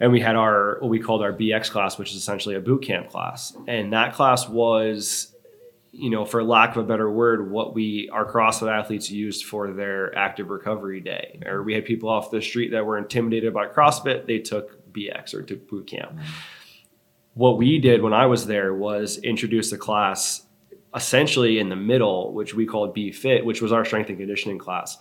and 0.00 0.10
we 0.10 0.20
had 0.20 0.34
our 0.34 0.78
what 0.80 0.88
we 0.88 0.98
called 0.98 1.22
our 1.22 1.32
BX 1.32 1.70
class, 1.70 1.98
which 1.98 2.10
is 2.10 2.16
essentially 2.16 2.54
a 2.54 2.60
boot 2.60 2.82
camp 2.82 3.10
class. 3.10 3.54
And 3.68 3.92
that 3.92 4.14
class 4.14 4.48
was 4.48 5.29
you 6.00 6.10
know, 6.10 6.24
for 6.24 6.42
lack 6.42 6.70
of 6.70 6.78
a 6.78 6.86
better 6.86 7.10
word, 7.10 7.50
what 7.50 7.74
we 7.74 8.08
our 8.10 8.24
CrossFit 8.24 8.72
athletes 8.72 9.10
used 9.10 9.44
for 9.44 9.70
their 9.72 10.16
active 10.16 10.48
recovery 10.48 11.00
day. 11.00 11.40
Or 11.44 11.62
we 11.62 11.74
had 11.74 11.84
people 11.84 12.08
off 12.08 12.30
the 12.30 12.40
street 12.40 12.70
that 12.70 12.86
were 12.86 12.96
intimidated 12.96 13.52
by 13.52 13.66
CrossFit, 13.66 14.26
they 14.26 14.38
took 14.38 14.92
BX 14.92 15.34
or 15.34 15.42
took 15.42 15.68
boot 15.68 15.86
camp. 15.86 16.18
What 17.34 17.58
we 17.58 17.78
did 17.78 18.02
when 18.02 18.12
I 18.12 18.26
was 18.26 18.46
there 18.46 18.74
was 18.74 19.18
introduce 19.18 19.72
a 19.72 19.78
class 19.78 20.46
essentially 20.94 21.58
in 21.58 21.68
the 21.68 21.76
middle, 21.76 22.32
which 22.32 22.54
we 22.54 22.66
called 22.66 22.94
B 22.94 23.12
Fit, 23.12 23.44
which 23.44 23.62
was 23.62 23.70
our 23.72 23.84
strength 23.84 24.08
and 24.08 24.18
conditioning 24.18 24.58
class. 24.58 24.98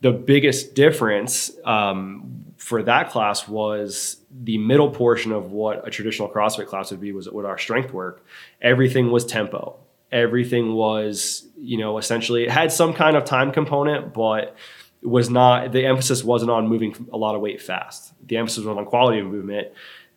The 0.00 0.12
biggest 0.12 0.74
difference 0.74 1.50
um, 1.64 2.44
for 2.56 2.82
that 2.82 3.10
class 3.10 3.48
was 3.48 4.18
the 4.30 4.58
middle 4.58 4.90
portion 4.90 5.32
of 5.32 5.50
what 5.50 5.86
a 5.86 5.90
traditional 5.90 6.28
CrossFit 6.28 6.66
class 6.66 6.90
would 6.90 7.00
be 7.00 7.12
was 7.12 7.28
with 7.28 7.46
our 7.46 7.58
strength 7.58 7.92
work. 7.92 8.24
Everything 8.60 9.10
was 9.10 9.24
tempo. 9.24 9.78
Everything 10.12 10.74
was, 10.74 11.46
you 11.56 11.78
know, 11.78 11.98
essentially 11.98 12.44
it 12.44 12.50
had 12.50 12.70
some 12.70 12.92
kind 12.92 13.16
of 13.16 13.24
time 13.24 13.50
component, 13.50 14.12
but 14.12 14.54
was 15.02 15.28
not 15.28 15.72
the 15.72 15.84
emphasis 15.84 16.22
wasn't 16.22 16.50
on 16.50 16.68
moving 16.68 17.08
a 17.12 17.16
lot 17.16 17.34
of 17.34 17.40
weight 17.40 17.60
fast. 17.60 18.12
The 18.26 18.36
emphasis 18.36 18.64
was 18.64 18.76
on 18.76 18.84
quality 18.86 19.18
of 19.18 19.26
movement. 19.26 19.68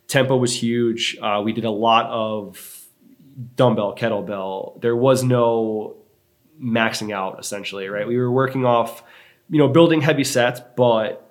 Tempo 0.07 0.37
was 0.37 0.53
huge. 0.53 1.17
Uh, 1.21 1.41
we 1.43 1.53
did 1.53 1.65
a 1.65 1.71
lot 1.71 2.05
of 2.07 2.85
dumbbell, 3.55 3.95
kettlebell. 3.95 4.79
There 4.81 4.95
was 4.95 5.23
no 5.23 5.97
maxing 6.61 7.13
out 7.13 7.39
essentially, 7.39 7.87
right? 7.87 8.07
We 8.07 8.17
were 8.17 8.31
working 8.31 8.65
off, 8.65 9.03
you 9.49 9.57
know, 9.57 9.67
building 9.67 10.01
heavy 10.01 10.23
sets, 10.23 10.61
but 10.75 11.21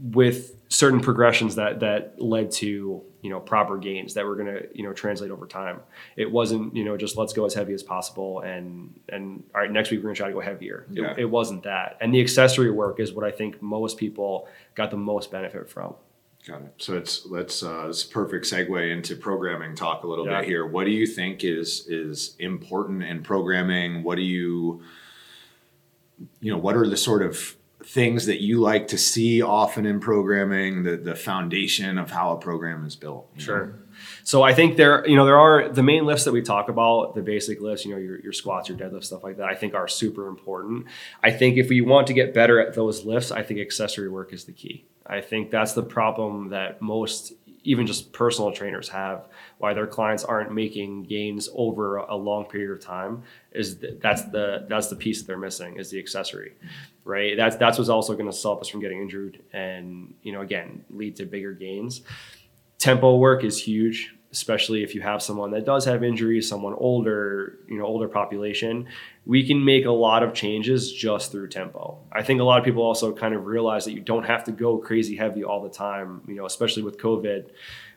with 0.00 0.56
certain 0.68 1.00
progressions 1.00 1.56
that 1.56 1.80
that 1.80 2.14
led 2.20 2.50
to 2.52 3.02
you 3.22 3.30
know 3.30 3.40
proper 3.40 3.76
gains 3.78 4.14
that 4.14 4.24
were 4.24 4.34
going 4.34 4.46
to 4.46 4.68
you 4.74 4.82
know 4.82 4.92
translate 4.92 5.30
over 5.30 5.46
time. 5.46 5.80
It 6.16 6.30
wasn't 6.30 6.74
you 6.74 6.84
know 6.84 6.96
just 6.96 7.16
let's 7.16 7.32
go 7.32 7.44
as 7.44 7.54
heavy 7.54 7.72
as 7.74 7.82
possible 7.82 8.40
and 8.40 8.98
and 9.08 9.44
all 9.54 9.60
right 9.60 9.70
next 9.70 9.90
week 9.90 9.98
we're 10.00 10.04
going 10.04 10.14
to 10.14 10.18
try 10.18 10.28
to 10.28 10.34
go 10.34 10.40
heavier. 10.40 10.86
Yeah. 10.90 11.12
It, 11.12 11.20
it 11.20 11.24
wasn't 11.26 11.62
that. 11.64 11.98
And 12.00 12.14
the 12.14 12.20
accessory 12.20 12.70
work 12.70 13.00
is 13.00 13.12
what 13.12 13.24
I 13.24 13.30
think 13.30 13.60
most 13.60 13.98
people 13.98 14.48
got 14.74 14.90
the 14.90 14.96
most 14.96 15.30
benefit 15.30 15.68
from. 15.68 15.94
Got 16.46 16.62
it. 16.62 16.72
So 16.78 16.96
it's 16.96 17.26
let's 17.26 17.62
uh, 17.62 17.88
it's 17.90 18.04
a 18.04 18.08
perfect 18.08 18.46
segue 18.46 18.90
into 18.90 19.14
programming 19.14 19.74
talk 19.74 20.04
a 20.04 20.06
little 20.06 20.26
Yeah. 20.26 20.40
bit 20.40 20.48
here. 20.48 20.66
What 20.66 20.84
do 20.84 20.90
you 20.90 21.06
think 21.06 21.44
is 21.44 21.86
is 21.88 22.34
important 22.38 23.02
in 23.02 23.22
programming? 23.22 24.02
What 24.02 24.16
do 24.16 24.22
you 24.22 24.82
you 26.40 26.50
know 26.50 26.58
what 26.58 26.76
are 26.76 26.88
the 26.88 26.96
sort 26.96 27.22
of 27.22 27.54
things 27.84 28.26
that 28.26 28.42
you 28.42 28.60
like 28.60 28.88
to 28.88 28.98
see 28.98 29.42
often 29.42 29.86
in 29.86 30.00
programming 30.00 30.82
the 30.82 30.96
the 30.96 31.14
foundation 31.14 31.98
of 31.98 32.10
how 32.10 32.32
a 32.32 32.38
program 32.38 32.84
is 32.84 32.96
built 32.96 33.28
you 33.34 33.40
know? 33.40 33.44
Sure. 33.44 33.74
So 34.24 34.42
I 34.42 34.54
think 34.54 34.76
there, 34.76 35.06
you 35.06 35.16
know, 35.16 35.24
there 35.24 35.38
are 35.38 35.68
the 35.68 35.82
main 35.82 36.04
lifts 36.04 36.24
that 36.24 36.32
we 36.32 36.42
talk 36.42 36.68
about, 36.68 37.14
the 37.14 37.22
basic 37.22 37.60
lifts, 37.60 37.84
you 37.84 37.92
know, 37.92 37.98
your, 37.98 38.20
your 38.20 38.32
squats, 38.32 38.68
your 38.68 38.78
deadlifts, 38.78 39.04
stuff 39.04 39.24
like 39.24 39.36
that. 39.38 39.46
I 39.46 39.54
think 39.54 39.74
are 39.74 39.88
super 39.88 40.28
important. 40.28 40.86
I 41.22 41.30
think 41.30 41.56
if 41.56 41.68
we 41.68 41.80
want 41.80 42.06
to 42.08 42.14
get 42.14 42.34
better 42.34 42.60
at 42.60 42.74
those 42.74 43.04
lifts, 43.04 43.30
I 43.30 43.42
think 43.42 43.60
accessory 43.60 44.08
work 44.08 44.32
is 44.32 44.44
the 44.44 44.52
key. 44.52 44.86
I 45.06 45.20
think 45.20 45.50
that's 45.50 45.72
the 45.72 45.82
problem 45.82 46.50
that 46.50 46.80
most, 46.80 47.32
even 47.64 47.86
just 47.86 48.12
personal 48.12 48.52
trainers 48.52 48.88
have, 48.90 49.26
why 49.60 49.74
their 49.74 49.86
clients 49.86 50.24
aren't 50.24 50.52
making 50.52 51.04
gains 51.04 51.48
over 51.54 51.98
a 51.98 52.16
long 52.16 52.46
period 52.46 52.72
of 52.72 52.80
time. 52.80 53.22
Is 53.52 53.76
th- 53.76 53.98
that's 54.00 54.22
the 54.24 54.66
that's 54.68 54.88
the 54.88 54.96
piece 54.96 55.20
that 55.20 55.26
they're 55.26 55.38
missing 55.38 55.78
is 55.78 55.90
the 55.90 55.98
accessory, 55.98 56.54
right? 57.04 57.36
That's 57.36 57.56
that's 57.56 57.78
what's 57.78 57.90
also 57.90 58.14
going 58.14 58.30
to 58.30 58.36
stop 58.36 58.60
us 58.60 58.68
from 58.68 58.80
getting 58.80 59.00
injured 59.00 59.42
and 59.52 60.14
you 60.22 60.32
know 60.32 60.40
again 60.40 60.84
lead 60.90 61.16
to 61.16 61.26
bigger 61.26 61.52
gains 61.52 62.02
tempo 62.80 63.16
work 63.16 63.44
is 63.44 63.62
huge 63.62 64.14
especially 64.32 64.82
if 64.82 64.94
you 64.94 65.02
have 65.02 65.22
someone 65.22 65.50
that 65.50 65.66
does 65.66 65.84
have 65.84 66.02
injuries 66.02 66.48
someone 66.48 66.74
older 66.74 67.58
you 67.68 67.78
know 67.78 67.84
older 67.84 68.08
population 68.08 68.86
we 69.26 69.46
can 69.46 69.62
make 69.62 69.84
a 69.84 69.90
lot 69.90 70.22
of 70.22 70.32
changes 70.32 70.92
just 70.92 71.30
through 71.30 71.46
tempo 71.46 71.98
i 72.10 72.22
think 72.22 72.40
a 72.40 72.44
lot 72.44 72.58
of 72.58 72.64
people 72.64 72.82
also 72.82 73.12
kind 73.12 73.34
of 73.34 73.44
realize 73.46 73.84
that 73.84 73.92
you 73.92 74.00
don't 74.00 74.24
have 74.24 74.42
to 74.42 74.50
go 74.50 74.78
crazy 74.78 75.14
heavy 75.14 75.44
all 75.44 75.62
the 75.62 75.68
time 75.68 76.22
you 76.26 76.34
know 76.34 76.46
especially 76.46 76.82
with 76.82 76.96
covid 76.96 77.50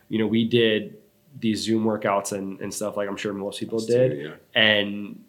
you 0.09 0.19
know 0.19 0.27
we 0.27 0.43
did 0.43 0.97
these 1.39 1.61
zoom 1.61 1.83
workouts 1.83 2.31
and, 2.31 2.59
and 2.61 2.73
stuff 2.73 2.95
like 2.95 3.09
i'm 3.09 3.17
sure 3.17 3.33
most 3.33 3.59
people 3.59 3.79
did 3.79 4.11
too, 4.11 4.17
yeah. 4.17 4.61
and 4.61 5.23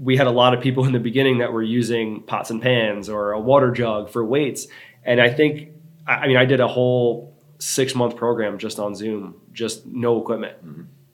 we 0.00 0.16
had 0.16 0.26
a 0.26 0.30
lot 0.30 0.54
of 0.54 0.62
people 0.62 0.86
in 0.86 0.92
the 0.92 0.98
beginning 0.98 1.38
that 1.38 1.52
were 1.52 1.62
using 1.62 2.22
pots 2.22 2.50
and 2.50 2.62
pans 2.62 3.08
or 3.08 3.32
a 3.32 3.40
water 3.40 3.70
jug 3.70 4.08
for 4.08 4.24
weights. 4.24 4.66
And 5.04 5.20
I 5.20 5.28
think, 5.28 5.68
I 6.06 6.26
mean, 6.26 6.38
I 6.38 6.46
did 6.46 6.60
a 6.60 6.66
whole 6.66 7.36
six 7.58 7.94
month 7.94 8.16
program 8.16 8.58
just 8.58 8.78
on 8.78 8.94
Zoom, 8.94 9.42
just 9.52 9.84
no 9.86 10.20
equipment. 10.20 10.56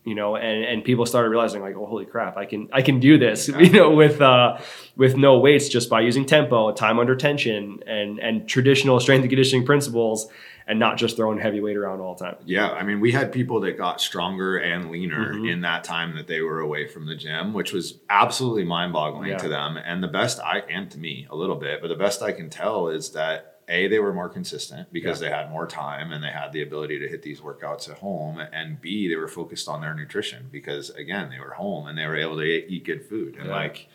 You 0.04 0.14
know, 0.14 0.36
and, 0.36 0.64
and 0.64 0.84
people 0.84 1.04
started 1.04 1.30
realizing 1.30 1.62
like, 1.62 1.74
oh, 1.74 1.84
holy 1.84 2.06
crap, 2.06 2.36
I 2.36 2.44
can 2.44 2.68
I 2.72 2.80
can 2.80 3.00
do 3.00 3.18
this, 3.18 3.48
you 3.58 3.70
know, 3.70 3.90
with 3.90 4.20
uh, 4.20 4.58
with 4.94 5.16
no 5.16 5.40
weights 5.40 5.68
just 5.68 5.90
by 5.90 6.02
using 6.02 6.24
tempo, 6.24 6.70
time 6.70 7.00
under 7.00 7.16
tension, 7.16 7.80
and 7.88 8.20
and 8.20 8.48
traditional 8.48 9.00
strength 9.00 9.22
and 9.22 9.30
conditioning 9.30 9.66
principles, 9.66 10.28
and 10.68 10.78
not 10.80 10.96
just 10.98 11.16
throwing 11.16 11.38
heavy 11.38 11.60
weight 11.60 11.76
around 11.76 12.00
all 12.00 12.14
the 12.14 12.24
time. 12.24 12.36
Yeah, 12.44 12.70
I 12.70 12.82
mean, 12.82 12.98
we 13.00 13.12
had 13.12 13.32
people 13.32 13.60
that 13.60 13.76
got 13.78 14.00
stronger 14.00 14.56
and 14.56 14.90
leaner 14.90 15.32
Mhm. 15.34 15.50
in 15.52 15.60
that 15.60 15.84
time 15.84 16.16
that 16.16 16.26
they 16.26 16.40
were 16.40 16.58
away 16.60 16.86
from 16.88 17.06
the 17.06 17.14
gym, 17.14 17.52
which 17.54 17.72
was 17.72 18.00
absolutely 18.10 18.64
mind-boggling 18.64 19.30
Yeah. 19.30 19.38
to 19.38 19.48
them. 19.48 19.76
And 19.76 20.02
the 20.02 20.08
best 20.08 20.40
I 20.40 20.60
and 20.68 20.90
to 20.90 20.98
me 20.98 21.26
a 21.30 21.36
little 21.36 21.56
bit, 21.56 21.80
but 21.80 21.88
the 21.88 21.94
best 21.94 22.20
I 22.22 22.32
can 22.32 22.50
tell 22.50 22.88
is 22.88 23.10
that 23.12 23.52
a 23.68 23.88
they 23.88 23.98
were 23.98 24.12
more 24.12 24.28
consistent 24.28 24.92
because 24.92 25.18
they 25.18 25.28
had 25.28 25.50
more 25.50 25.66
time 25.66 26.12
and 26.12 26.22
they 26.22 26.28
had 26.30 26.52
the 26.52 26.62
ability 26.62 27.00
to 27.00 27.08
hit 27.08 27.22
these 27.22 27.40
workouts 27.40 27.88
at 27.90 27.98
home, 27.98 28.38
and 28.52 28.80
b 28.80 29.08
they 29.08 29.16
were 29.16 29.26
focused 29.26 29.68
on 29.68 29.80
their 29.80 29.92
nutrition 29.94 30.46
because 30.52 30.90
again 30.90 31.30
they 31.30 31.40
were 31.40 31.50
home 31.54 31.88
and 31.88 31.98
they 31.98 32.06
were 32.06 32.14
able 32.16 32.36
to 32.36 32.42
eat, 32.44 32.66
eat 32.68 32.84
good 32.84 33.04
food 33.04 33.34
and 33.36 33.46
Yeah. 33.46 33.56
like 33.56 33.88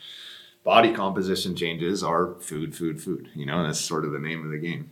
body 0.66 0.92
composition 0.94 1.56
changes 1.56 2.04
are 2.04 2.36
food, 2.42 2.76
food, 2.76 3.02
food. 3.02 3.30
You 3.34 3.46
know, 3.46 3.64
that's 3.64 3.80
sort 3.80 4.04
of 4.06 4.12
the 4.12 4.20
name 4.20 4.44
of 4.46 4.52
the 4.52 4.58
game. 4.58 4.92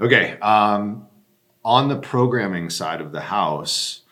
Okay. 0.00 0.38
Um, 0.40 1.06
on 1.64 1.88
the 1.88 1.96
programming 1.96 2.70
side 2.70 3.00
of 3.00 3.12
the 3.12 3.20
house, 3.20 4.02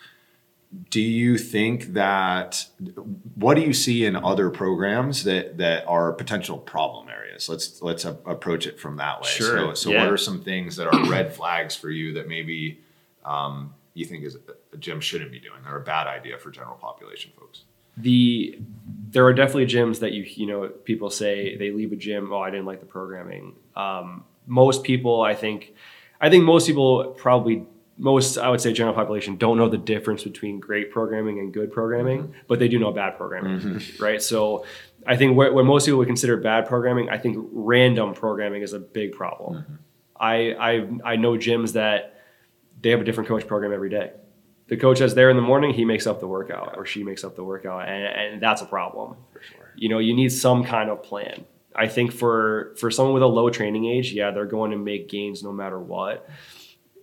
do 0.90 1.00
you 1.00 1.38
think 1.38 1.95
that 1.95 2.66
what 3.35 3.55
do 3.55 3.62
you 3.62 3.73
see 3.73 4.05
in 4.05 4.16
other 4.16 4.50
programs 4.50 5.25
that 5.25 5.59
that 5.59 5.87
are 5.87 6.12
potential 6.12 6.59
problem 6.59 7.09
areas? 7.09 7.49
Let's 7.49 7.81
let's 7.81 8.05
a- 8.05 8.19
approach 8.26 8.66
it 8.66 8.78
from 8.78 8.97
that 8.97 9.23
way. 9.23 9.28
Sure, 9.28 9.59
So, 9.59 9.75
so 9.75 9.90
yeah. 9.90 10.02
what 10.02 10.12
are 10.12 10.16
some 10.16 10.43
things 10.43 10.76
that 10.76 10.88
are 10.93 11.11
red 11.11 11.35
flags 11.35 11.76
for 11.76 11.88
you 11.88 12.12
that 12.14 12.28
maybe 12.28 12.81
um, 13.25 13.75
you 13.95 14.05
think 14.05 14.25
is 14.25 14.37
a 14.73 14.76
gym 14.76 15.00
shouldn't 15.00 15.31
be 15.33 15.38
doing 15.38 15.61
or 15.66 15.76
a 15.76 15.85
bad 15.85 16.07
idea 16.07 16.37
for 16.37 16.50
general 16.50 16.76
population 16.76 17.33
folks? 17.38 17.62
the 17.97 18.59
there 19.11 19.25
are 19.25 19.33
definitely 19.33 19.64
gyms 19.66 20.00
that 20.00 20.12
you 20.12 20.23
you 20.23 20.47
know 20.47 20.69
people 20.69 21.09
say 21.09 21.57
they 21.57 21.71
leave 21.71 21.93
a 21.93 21.97
gym 21.97 22.31
oh 22.31 22.40
i 22.40 22.50
didn't 22.50 22.66
like 22.66 22.81
the 22.81 22.87
programming 22.87 23.55
um, 23.75 24.23
most 24.46 24.82
people 24.82 25.22
i 25.22 25.34
think 25.34 25.74
i 26.20 26.30
think 26.30 26.44
most 26.44 26.66
people 26.66 27.14
probably 27.18 27.64
most 27.98 28.38
i 28.38 28.48
would 28.48 28.60
say 28.60 28.72
general 28.72 28.94
population 28.94 29.36
don't 29.36 29.58
know 29.58 29.68
the 29.68 29.78
difference 29.78 30.22
between 30.24 30.60
great 30.60 30.90
programming 30.90 31.38
and 31.38 31.52
good 31.52 31.72
programming 31.72 32.22
mm-hmm. 32.24 32.32
but 32.48 32.58
they 32.58 32.68
do 32.68 32.78
know 32.78 32.92
bad 32.92 33.16
programming 33.16 33.58
mm-hmm. 33.58 34.02
right 34.02 34.22
so 34.22 34.64
i 35.06 35.16
think 35.16 35.36
what, 35.36 35.54
what 35.54 35.64
most 35.64 35.86
people 35.86 35.98
would 35.98 36.08
consider 36.08 36.36
bad 36.36 36.66
programming 36.66 37.08
i 37.10 37.18
think 37.18 37.36
random 37.52 38.14
programming 38.14 38.62
is 38.62 38.72
a 38.72 38.78
big 38.78 39.12
problem 39.12 39.62
mm-hmm. 39.62 39.74
I, 40.18 40.52
I 40.52 41.12
i 41.12 41.16
know 41.16 41.32
gyms 41.32 41.72
that 41.72 42.20
they 42.80 42.90
have 42.90 43.00
a 43.00 43.04
different 43.04 43.28
coach 43.28 43.46
program 43.46 43.72
every 43.72 43.90
day 43.90 44.12
the 44.68 44.76
coach 44.76 44.98
that's 44.98 45.14
there 45.14 45.30
in 45.30 45.36
the 45.36 45.42
morning, 45.42 45.72
he 45.72 45.84
makes 45.84 46.06
up 46.06 46.20
the 46.20 46.26
workout 46.26 46.74
or 46.76 46.84
she 46.84 47.04
makes 47.04 47.22
up 47.22 47.36
the 47.36 47.44
workout, 47.44 47.88
and, 47.88 48.04
and 48.04 48.42
that's 48.42 48.62
a 48.62 48.66
problem. 48.66 49.16
For 49.32 49.40
sure. 49.40 49.72
You 49.76 49.88
know, 49.88 49.98
you 49.98 50.14
need 50.14 50.30
some 50.30 50.64
kind 50.64 50.90
of 50.90 51.02
plan. 51.02 51.44
I 51.76 51.88
think 51.88 52.12
for 52.12 52.75
for 52.78 52.90
someone 52.90 53.14
with 53.14 53.23
a 53.23 53.28
low 53.28 53.50
training 53.50 53.87
age, 53.87 54.12
yeah, 54.12 54.30
they're 54.30 54.47
going 54.47 54.71
to 54.71 54.78
make 54.78 55.09
gains 55.09 55.42
no 55.42 55.52
matter 55.52 55.78
what. 55.78 56.28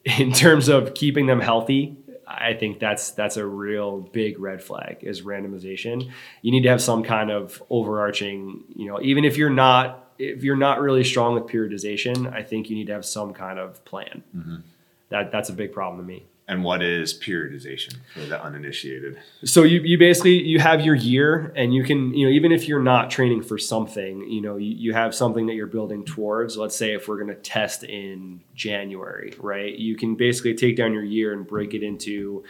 In 0.20 0.34
terms 0.34 0.68
of 0.68 0.94
keeping 0.94 1.28
them 1.28 1.40
healthy, 1.40 1.96
I 2.28 2.54
think 2.54 2.80
that's 2.80 3.12
that's 3.12 3.38
a 3.38 3.46
real 3.46 4.00
big 4.00 4.40
red 4.40 4.62
flag 4.62 4.98
is 5.02 5.22
randomization. 5.22 6.12
You 6.42 6.52
need 6.52 6.64
to 6.64 6.70
have 6.70 6.82
some 6.82 7.04
kind 7.04 7.32
of 7.32 7.62
overarching, 7.70 8.64
you 8.76 8.88
know, 8.88 9.00
even 9.02 9.24
if 9.24 9.38
you're 9.38 9.50
not 9.50 10.12
if 10.18 10.44
you're 10.44 10.56
not 10.56 10.82
really 10.82 11.04
strong 11.04 11.36
with 11.36 11.46
periodization, 11.46 12.34
I 12.34 12.44
think 12.44 12.70
you 12.70 12.76
need 12.76 12.88
to 12.88 12.94
have 12.94 13.06
some 13.06 13.34
kind 13.34 13.60
of 13.60 13.84
plan. 13.86 14.24
Mm-hmm. 14.36 14.56
That 15.10 15.32
that's 15.32 15.50
a 15.50 15.54
big 15.54 15.72
problem 15.72 16.02
to 16.02 16.08
me. 16.08 16.26
And 16.54 16.64
what 16.64 16.84
is 16.84 17.14
periodization 17.14 17.96
for 18.14 18.22
the 18.22 18.42
uninitiated? 18.42 19.18
so 19.44 19.64
you, 19.64 19.82
you 19.82 19.98
basically 19.98 20.42
you 20.42 20.60
have 20.60 20.82
your 20.82 20.96
year 20.96 21.52
and 21.56 21.74
you 21.74 21.84
can 21.84 22.14
you 22.14 22.26
know 22.26 22.32
even 22.32 22.52
if 22.52 22.68
you're 22.68 22.82
not 22.82 23.10
training 23.10 23.42
for 23.42 23.58
something 23.58 24.22
you 24.30 24.42
know 24.42 24.58
you, 24.58 24.72
you 24.76 24.94
have 24.94 25.14
something 25.14 25.48
that 25.48 25.54
you're 25.54 25.68
building 25.68 26.06
towards 26.06 26.58
let's 26.58 26.76
say 26.76 26.94
if 26.94 27.08
we're 27.08 27.18
going 27.18 27.28
to 27.28 27.36
test 27.36 27.84
in 27.84 28.40
january 28.56 29.34
right 29.40 29.78
you 29.78 29.96
can 29.96 30.16
basically 30.16 30.54
take 30.54 30.78
down 30.78 30.94
your 30.94 31.04
year 31.04 31.34
and 31.34 31.48
break 31.48 31.74
it 31.74 31.84
into 31.84 32.44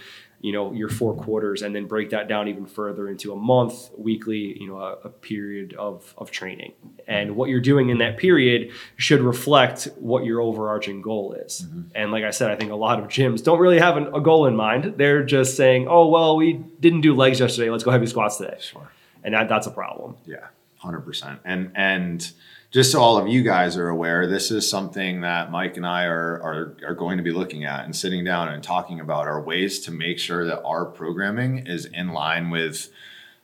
you 0.44 0.52
know 0.52 0.74
your 0.74 0.90
four 0.90 1.16
quarters 1.16 1.62
and 1.62 1.74
then 1.74 1.88
break 1.88 2.10
that 2.10 2.28
down 2.28 2.50
even 2.50 2.66
further 2.66 3.08
into 3.08 3.32
a 3.32 3.36
month 3.36 3.90
weekly 3.98 4.60
you 4.60 4.68
know 4.68 4.78
a, 4.78 4.92
a 5.06 5.10
period 5.10 5.74
of 5.74 6.14
of 6.18 6.30
training. 6.30 6.74
And 7.08 7.36
what 7.36 7.50
you're 7.50 7.62
doing 7.62 7.90
in 7.90 7.98
that 8.00 8.18
period 8.18 8.72
should 8.98 9.22
reflect 9.22 9.88
what 9.98 10.26
your 10.26 10.42
overarching 10.42 11.02
goal 11.02 11.34
is. 11.34 11.66
Mm-hmm. 11.66 11.82
And 11.96 12.12
like 12.12 12.26
i 12.26 12.30
said 12.30 12.52
i 12.52 12.56
think 12.56 12.72
a 12.72 12.76
lot 12.76 13.00
of 13.00 13.08
gyms 13.08 13.42
don't 13.42 13.60
really 13.60 13.80
have 13.80 13.96
an, 13.98 14.14
a 14.14 14.20
goal 14.22 14.46
in 14.46 14.56
mind. 14.56 14.96
They're 14.98 15.24
just 15.24 15.56
saying 15.56 15.88
oh 15.88 16.08
well 16.10 16.36
we 16.36 16.62
didn't 16.80 17.02
do 17.02 17.16
legs 17.16 17.40
yesterday. 17.40 17.70
Let's 17.70 17.86
go 17.86 17.92
heavy 17.92 18.08
squats 18.08 18.38
today. 18.38 18.58
Sure. 18.60 18.92
and 19.24 19.34
that, 19.34 19.48
that's 19.48 19.68
a 19.68 19.72
problem. 19.72 20.18
Yeah, 20.26 20.48
hundred 20.76 21.02
percent. 21.02 21.40
And 21.46 21.72
and 21.76 22.32
just 22.74 22.92
so 22.92 23.00
all 23.00 23.18
of 23.18 23.28
you 23.28 23.44
guys 23.44 23.78
are 23.78 23.88
aware, 23.88 24.26
this 24.26 24.50
is 24.50 24.68
something 24.68 25.22
that 25.22 25.52
Mike 25.52 25.78
and 25.78 25.86
I 25.86 26.06
are 26.06 26.42
are 26.42 26.78
are 26.88 26.96
going 26.96 27.18
to 27.18 27.24
be 27.24 27.32
looking 27.32 27.66
at 27.66 27.86
and 27.86 27.96
sitting 27.96 28.24
down 28.24 28.50
and 28.50 28.64
talking 28.64 29.00
about 29.00 29.28
are 29.28 29.40
ways 29.40 29.80
to 29.82 29.92
make 29.92 30.18
sure 30.18 30.44
that 30.48 30.64
our 30.64 30.84
programming 30.84 31.68
is 31.68 31.86
in 31.86 32.10
line 32.10 32.50
with 32.50 32.92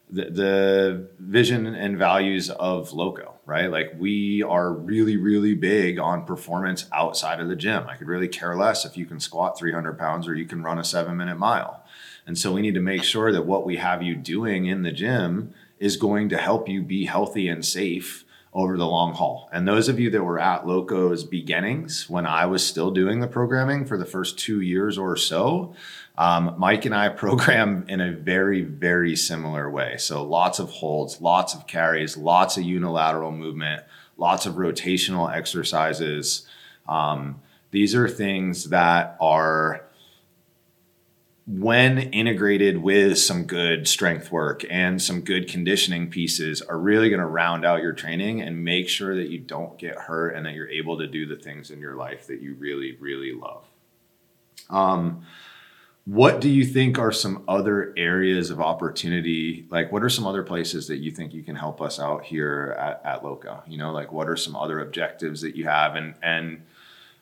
the, 0.09 0.31
the 0.31 1.07
vision 1.19 1.67
and 1.67 1.95
values 1.95 2.49
of 2.49 2.91
Loco, 2.91 3.35
right? 3.45 3.69
Like 3.69 3.93
we 3.99 4.41
are 4.41 4.73
really, 4.73 5.15
really 5.15 5.53
big 5.53 5.99
on 5.99 6.25
performance 6.25 6.87
outside 6.91 7.39
of 7.39 7.49
the 7.49 7.55
gym. 7.55 7.85
I 7.87 7.97
could 7.97 8.07
really 8.07 8.27
care 8.27 8.55
less 8.55 8.83
if 8.83 8.97
you 8.97 9.05
can 9.05 9.19
squat 9.19 9.59
300 9.59 9.99
pounds 9.99 10.27
or 10.27 10.33
you 10.33 10.45
can 10.45 10.63
run 10.63 10.79
a 10.79 10.83
seven 10.83 11.15
minute 11.15 11.37
mile. 11.37 11.83
And 12.25 12.35
so 12.35 12.51
we 12.51 12.63
need 12.63 12.73
to 12.73 12.81
make 12.81 13.03
sure 13.03 13.31
that 13.31 13.45
what 13.45 13.63
we 13.63 13.77
have 13.77 14.01
you 14.01 14.15
doing 14.15 14.65
in 14.65 14.81
the 14.81 14.91
gym 14.91 15.53
is 15.77 15.97
going 15.97 16.29
to 16.29 16.37
help 16.37 16.67
you 16.67 16.81
be 16.81 17.05
healthy 17.05 17.47
and 17.47 17.63
safe 17.63 18.25
over 18.53 18.77
the 18.77 18.85
long 18.85 19.13
haul. 19.13 19.47
And 19.53 19.67
those 19.67 19.89
of 19.89 19.99
you 19.99 20.09
that 20.09 20.23
were 20.23 20.39
at 20.39 20.65
Loco's 20.65 21.23
beginnings, 21.23 22.09
when 22.09 22.25
I 22.25 22.47
was 22.47 22.65
still 22.65 22.89
doing 22.89 23.19
the 23.19 23.27
programming 23.27 23.85
for 23.85 23.97
the 23.97 24.05
first 24.05 24.39
two 24.39 24.61
years 24.61 24.97
or 24.97 25.15
so, 25.15 25.75
um, 26.17 26.55
Mike 26.57 26.85
and 26.85 26.95
I 26.95 27.09
program 27.25 27.85
in 27.87 28.01
a 28.01 28.11
very, 28.11 28.61
very 28.63 29.15
similar 29.15 29.69
way. 29.69 29.97
So 29.97 30.23
lots 30.23 30.59
of 30.59 30.69
holds, 30.69 31.21
lots 31.21 31.53
of 31.53 31.67
carries, 31.67 32.17
lots 32.17 32.57
of 32.57 32.63
unilateral 32.63 33.31
movement, 33.31 33.83
lots 34.17 34.45
of 34.45 34.55
rotational 34.55 35.31
exercises. 35.33 36.47
Um, 36.87 37.41
these 37.71 37.93
are 37.93 38.09
things 38.09 38.65
that 38.65 39.15
are 39.21 39.85
when 41.51 41.97
integrated 41.97 42.77
with 42.77 43.17
some 43.17 43.43
good 43.43 43.87
strength 43.87 44.31
work 44.31 44.63
and 44.69 45.01
some 45.01 45.21
good 45.21 45.47
conditioning 45.47 46.07
pieces 46.07 46.61
are 46.61 46.77
really 46.77 47.09
going 47.09 47.19
to 47.19 47.25
round 47.25 47.65
out 47.65 47.81
your 47.81 47.91
training 47.91 48.39
and 48.39 48.63
make 48.63 48.87
sure 48.87 49.15
that 49.15 49.29
you 49.29 49.39
don't 49.39 49.75
get 49.79 49.95
hurt 49.95 50.35
and 50.35 50.45
that 50.45 50.53
you're 50.53 50.69
able 50.69 50.99
to 50.99 51.07
do 51.07 51.25
the 51.25 51.35
things 51.35 51.71
in 51.71 51.79
your 51.79 51.95
life 51.95 52.27
that 52.27 52.39
you 52.39 52.53
really 52.53 52.95
really 52.99 53.33
love. 53.33 53.65
Um, 54.69 55.25
what 56.05 56.39
do 56.39 56.49
you 56.49 56.65
think 56.65 56.99
are 56.99 57.11
some 57.11 57.43
other 57.47 57.95
areas 57.97 58.51
of 58.51 58.61
opportunity? 58.61 59.65
Like 59.71 59.91
what 59.91 60.03
are 60.03 60.09
some 60.09 60.27
other 60.27 60.43
places 60.43 60.87
that 60.87 60.97
you 60.97 61.09
think 61.09 61.33
you 61.33 61.41
can 61.41 61.55
help 61.55 61.81
us 61.81 61.99
out 61.99 62.25
here 62.25 62.77
at, 62.79 63.01
at 63.03 63.25
loco? 63.25 63.63
You 63.67 63.79
know 63.79 63.91
like 63.91 64.11
what 64.11 64.29
are 64.29 64.37
some 64.37 64.55
other 64.55 64.81
objectives 64.81 65.41
that 65.41 65.55
you 65.55 65.65
have? 65.65 65.95
And 65.95 66.13
and 66.21 66.61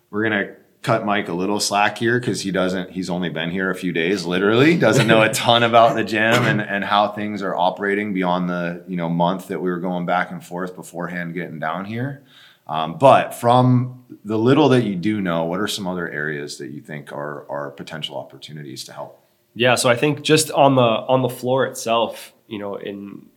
we're 0.09 0.23
gonna 0.23 0.55
cut 0.87 1.05
mike 1.05 1.27
a 1.27 1.33
little 1.33 1.59
slack 1.59 1.97
here 1.97 2.19
because 2.19 2.41
he 2.41 2.51
doesn't 2.51 2.89
he's 2.91 3.09
only 3.09 3.29
been 3.29 3.51
here 3.51 3.69
a 3.69 3.75
few 3.75 3.91
days 3.91 4.25
literally 4.25 4.77
doesn't 4.77 5.07
know 5.07 5.21
a 5.21 5.29
ton 5.33 5.63
about 5.63 5.95
the 5.95 6.03
gym 6.03 6.45
and 6.45 6.61
and 6.61 6.83
how 6.83 7.09
things 7.09 7.41
are 7.41 7.55
operating 7.55 8.13
beyond 8.13 8.49
the 8.49 8.83
you 8.87 8.95
know 8.95 9.09
month 9.09 9.49
that 9.49 9.61
we 9.61 9.69
were 9.69 9.79
going 9.79 10.05
back 10.05 10.31
and 10.31 10.45
forth 10.45 10.75
beforehand 10.75 11.33
getting 11.33 11.59
down 11.59 11.85
here 11.85 12.23
um, 12.67 12.97
but 12.97 13.33
from 13.33 14.05
the 14.25 14.37
little 14.37 14.69
that 14.69 14.83
you 14.83 14.95
do 14.95 15.21
know, 15.21 15.45
what 15.45 15.59
are 15.59 15.67
some 15.67 15.87
other 15.87 16.09
areas 16.09 16.57
that 16.57 16.71
you 16.71 16.81
think 16.81 17.11
are 17.13 17.49
are 17.49 17.71
potential 17.71 18.17
opportunities 18.17 18.83
to 18.85 18.93
help? 18.93 19.23
Yeah, 19.55 19.75
so 19.75 19.89
I 19.89 19.95
think 19.95 20.21
just 20.21 20.51
on 20.51 20.75
the 20.75 20.81
on 20.81 21.21
the 21.21 21.29
floor 21.29 21.65
itself, 21.65 22.33
you 22.47 22.59
know, 22.59 22.75
in 22.75 23.27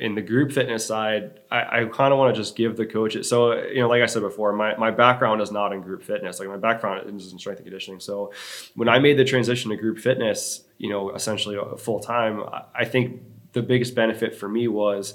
in 0.00 0.14
the 0.14 0.22
group 0.22 0.50
fitness 0.50 0.86
side, 0.86 1.40
I, 1.50 1.82
I 1.82 1.84
kind 1.84 2.10
of 2.12 2.18
want 2.18 2.34
to 2.34 2.40
just 2.40 2.56
give 2.56 2.76
the 2.76 2.86
coaches. 2.86 3.28
So, 3.28 3.52
you 3.52 3.80
know, 3.80 3.88
like 3.88 4.02
I 4.02 4.06
said 4.06 4.22
before, 4.22 4.50
my, 4.54 4.74
my 4.76 4.90
background 4.90 5.42
is 5.42 5.52
not 5.52 5.74
in 5.74 5.82
group 5.82 6.02
fitness. 6.02 6.40
Like 6.40 6.48
my 6.48 6.56
background 6.56 7.20
is 7.20 7.30
in 7.32 7.38
strength 7.38 7.58
and 7.58 7.66
conditioning. 7.66 8.00
So, 8.00 8.32
when 8.74 8.88
I 8.88 8.98
made 8.98 9.18
the 9.18 9.24
transition 9.24 9.70
to 9.70 9.76
group 9.76 9.98
fitness, 9.98 10.64
you 10.78 10.88
know, 10.88 11.10
essentially 11.10 11.58
uh, 11.58 11.76
full 11.76 12.00
time, 12.00 12.42
I 12.74 12.86
think 12.86 13.20
the 13.52 13.62
biggest 13.62 13.94
benefit 13.94 14.34
for 14.34 14.48
me 14.48 14.68
was 14.68 15.14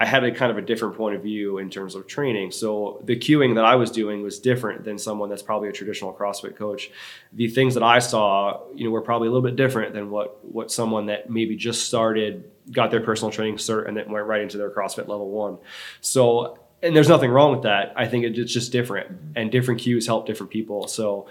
I 0.00 0.06
had 0.06 0.24
a 0.24 0.32
kind 0.32 0.50
of 0.50 0.58
a 0.58 0.62
different 0.62 0.96
point 0.96 1.14
of 1.14 1.22
view 1.22 1.58
in 1.58 1.70
terms 1.70 1.94
of 1.94 2.08
training. 2.08 2.50
So 2.50 3.00
the 3.04 3.16
cueing 3.16 3.54
that 3.54 3.64
I 3.64 3.76
was 3.76 3.92
doing 3.92 4.22
was 4.22 4.40
different 4.40 4.84
than 4.84 4.98
someone 4.98 5.28
that's 5.28 5.42
probably 5.42 5.68
a 5.68 5.72
traditional 5.72 6.12
CrossFit 6.12 6.56
coach. 6.56 6.90
The 7.32 7.46
things 7.46 7.74
that 7.74 7.84
I 7.84 8.00
saw, 8.00 8.62
you 8.74 8.84
know, 8.84 8.90
were 8.90 9.02
probably 9.02 9.28
a 9.28 9.30
little 9.30 9.48
bit 9.48 9.54
different 9.54 9.94
than 9.94 10.10
what 10.10 10.44
what 10.44 10.72
someone 10.72 11.06
that 11.06 11.30
maybe 11.30 11.54
just 11.54 11.86
started, 11.86 12.50
got 12.70 12.90
their 12.90 13.00
personal 13.00 13.30
training 13.30 13.56
cert, 13.56 13.88
and 13.88 13.96
then 13.96 14.10
went 14.10 14.26
right 14.26 14.40
into 14.40 14.58
their 14.58 14.70
CrossFit 14.70 15.08
level 15.08 15.30
one. 15.30 15.58
So 16.00 16.58
and 16.82 16.94
there's 16.94 17.08
nothing 17.08 17.30
wrong 17.30 17.52
with 17.52 17.62
that. 17.62 17.94
I 17.96 18.06
think 18.06 18.24
it's 18.24 18.52
just 18.52 18.70
different, 18.70 19.34
and 19.36 19.50
different 19.50 19.80
cues 19.80 20.06
help 20.06 20.26
different 20.26 20.52
people. 20.52 20.86
So 20.86 21.28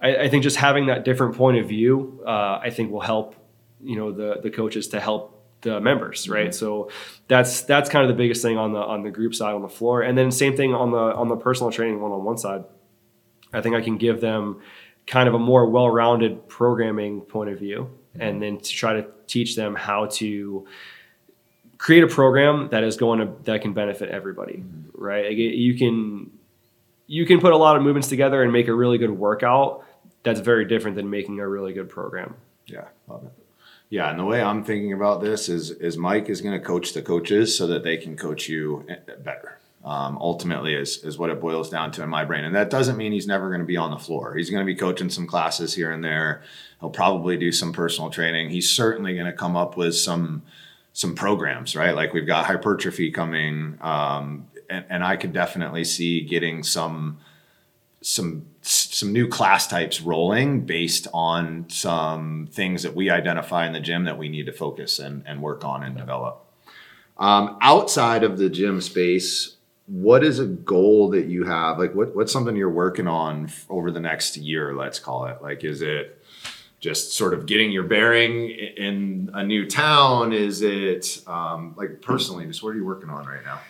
I, 0.00 0.16
I 0.16 0.28
think 0.28 0.42
just 0.42 0.56
having 0.56 0.86
that 0.86 1.04
different 1.04 1.36
point 1.36 1.58
of 1.58 1.68
view, 1.68 2.22
uh, 2.26 2.60
I 2.62 2.70
think 2.70 2.90
will 2.90 3.00
help 3.00 3.36
you 3.82 3.96
know 3.96 4.10
the 4.12 4.40
the 4.42 4.50
coaches 4.50 4.88
to 4.88 5.00
help 5.00 5.32
the 5.62 5.80
members, 5.80 6.28
right? 6.28 6.48
Mm-hmm. 6.48 6.52
So 6.52 6.90
that's 7.28 7.62
that's 7.62 7.88
kind 7.88 8.02
of 8.02 8.08
the 8.08 8.20
biggest 8.20 8.42
thing 8.42 8.58
on 8.58 8.72
the 8.72 8.80
on 8.80 9.02
the 9.02 9.10
group 9.10 9.34
side 9.34 9.54
on 9.54 9.62
the 9.62 9.68
floor, 9.68 10.02
and 10.02 10.16
then 10.16 10.30
same 10.30 10.56
thing 10.56 10.74
on 10.74 10.90
the 10.90 10.98
on 10.98 11.28
the 11.28 11.36
personal 11.36 11.70
training 11.70 12.00
one 12.00 12.12
on 12.12 12.24
one 12.24 12.38
side. 12.38 12.64
I 13.52 13.60
think 13.60 13.74
I 13.74 13.80
can 13.80 13.96
give 13.96 14.20
them 14.20 14.60
kind 15.06 15.28
of 15.28 15.34
a 15.34 15.38
more 15.38 15.70
well-rounded 15.70 16.48
programming 16.48 17.20
point 17.20 17.48
of 17.48 17.58
view. 17.60 17.90
And 18.20 18.42
then 18.42 18.58
to 18.58 18.70
try 18.70 18.94
to 18.94 19.06
teach 19.26 19.56
them 19.56 19.74
how 19.74 20.06
to 20.06 20.66
create 21.78 22.02
a 22.02 22.06
program 22.06 22.68
that 22.70 22.84
is 22.84 22.96
going 22.96 23.20
to 23.20 23.32
that 23.44 23.62
can 23.62 23.72
benefit 23.72 24.08
everybody, 24.08 24.54
mm-hmm. 24.54 25.02
right? 25.02 25.26
Like 25.26 25.36
you 25.36 25.76
can 25.76 26.30
you 27.06 27.26
can 27.26 27.40
put 27.40 27.52
a 27.52 27.56
lot 27.56 27.76
of 27.76 27.82
movements 27.82 28.08
together 28.08 28.42
and 28.42 28.52
make 28.52 28.68
a 28.68 28.74
really 28.74 28.98
good 28.98 29.10
workout. 29.10 29.84
That's 30.22 30.40
very 30.40 30.64
different 30.64 30.96
than 30.96 31.08
making 31.08 31.38
a 31.40 31.48
really 31.48 31.72
good 31.72 31.88
program. 31.88 32.34
Yeah, 32.66 32.86
love 33.08 33.24
it. 33.24 33.32
Yeah, 33.88 34.10
and 34.10 34.18
the 34.18 34.24
way 34.24 34.42
I'm 34.42 34.64
thinking 34.64 34.92
about 34.92 35.20
this 35.20 35.48
is 35.48 35.70
is 35.70 35.96
Mike 35.96 36.28
is 36.28 36.40
going 36.40 36.58
to 36.58 36.64
coach 36.64 36.92
the 36.92 37.02
coaches 37.02 37.56
so 37.56 37.66
that 37.68 37.84
they 37.84 37.96
can 37.96 38.16
coach 38.16 38.48
you 38.48 38.84
eh, 38.88 38.96
better. 39.22 39.58
Um, 39.86 40.18
ultimately, 40.20 40.74
is 40.74 41.04
is 41.04 41.16
what 41.16 41.30
it 41.30 41.40
boils 41.40 41.70
down 41.70 41.92
to 41.92 42.02
in 42.02 42.08
my 42.08 42.24
brain, 42.24 42.42
and 42.42 42.56
that 42.56 42.70
doesn't 42.70 42.96
mean 42.96 43.12
he's 43.12 43.28
never 43.28 43.50
going 43.50 43.60
to 43.60 43.66
be 43.66 43.76
on 43.76 43.92
the 43.92 43.98
floor. 43.98 44.34
He's 44.34 44.50
going 44.50 44.66
to 44.66 44.66
be 44.66 44.74
coaching 44.74 45.10
some 45.10 45.28
classes 45.28 45.74
here 45.74 45.92
and 45.92 46.02
there. 46.02 46.42
He'll 46.80 46.90
probably 46.90 47.36
do 47.36 47.52
some 47.52 47.72
personal 47.72 48.10
training. 48.10 48.50
He's 48.50 48.68
certainly 48.68 49.14
going 49.14 49.26
to 49.26 49.32
come 49.32 49.54
up 49.54 49.76
with 49.76 49.94
some 49.94 50.42
some 50.92 51.14
programs, 51.14 51.76
right? 51.76 51.94
Like 51.94 52.12
we've 52.12 52.26
got 52.26 52.46
hypertrophy 52.46 53.12
coming, 53.12 53.78
um, 53.80 54.48
and, 54.68 54.84
and 54.88 55.04
I 55.04 55.16
could 55.16 55.32
definitely 55.32 55.84
see 55.84 56.22
getting 56.22 56.64
some 56.64 57.18
some 58.00 58.46
some 58.62 59.12
new 59.12 59.28
class 59.28 59.68
types 59.68 60.00
rolling 60.00 60.66
based 60.66 61.06
on 61.14 61.66
some 61.68 62.48
things 62.50 62.82
that 62.82 62.96
we 62.96 63.08
identify 63.08 63.66
in 63.66 63.72
the 63.72 63.80
gym 63.80 64.04
that 64.04 64.18
we 64.18 64.28
need 64.28 64.46
to 64.46 64.52
focus 64.52 64.98
and, 64.98 65.22
and 65.26 65.40
work 65.40 65.64
on 65.64 65.84
and 65.84 65.96
develop. 65.96 66.44
Um, 67.18 67.56
outside 67.60 68.24
of 68.24 68.38
the 68.38 68.50
gym 68.50 68.80
space, 68.80 69.55
what 69.86 70.24
is 70.24 70.38
a 70.38 70.46
goal 70.46 71.10
that 71.10 71.26
you 71.26 71.44
have? 71.44 71.78
Like, 71.78 71.94
what, 71.94 72.14
what's 72.14 72.32
something 72.32 72.56
you're 72.56 72.70
working 72.70 73.06
on 73.06 73.50
over 73.68 73.90
the 73.90 74.00
next 74.00 74.36
year? 74.36 74.74
Let's 74.74 74.98
call 74.98 75.26
it. 75.26 75.40
Like, 75.40 75.64
is 75.64 75.80
it 75.82 76.22
just 76.80 77.14
sort 77.14 77.34
of 77.34 77.46
getting 77.46 77.70
your 77.72 77.84
bearing 77.84 78.50
in 78.50 79.30
a 79.32 79.44
new 79.44 79.68
town? 79.68 80.32
Is 80.32 80.62
it 80.62 81.22
um, 81.26 81.74
like 81.76 82.02
personally? 82.02 82.46
Just 82.46 82.62
what 82.62 82.70
are 82.70 82.76
you 82.76 82.84
working 82.84 83.10
on 83.10 83.26
right 83.26 83.44
now? 83.44 83.60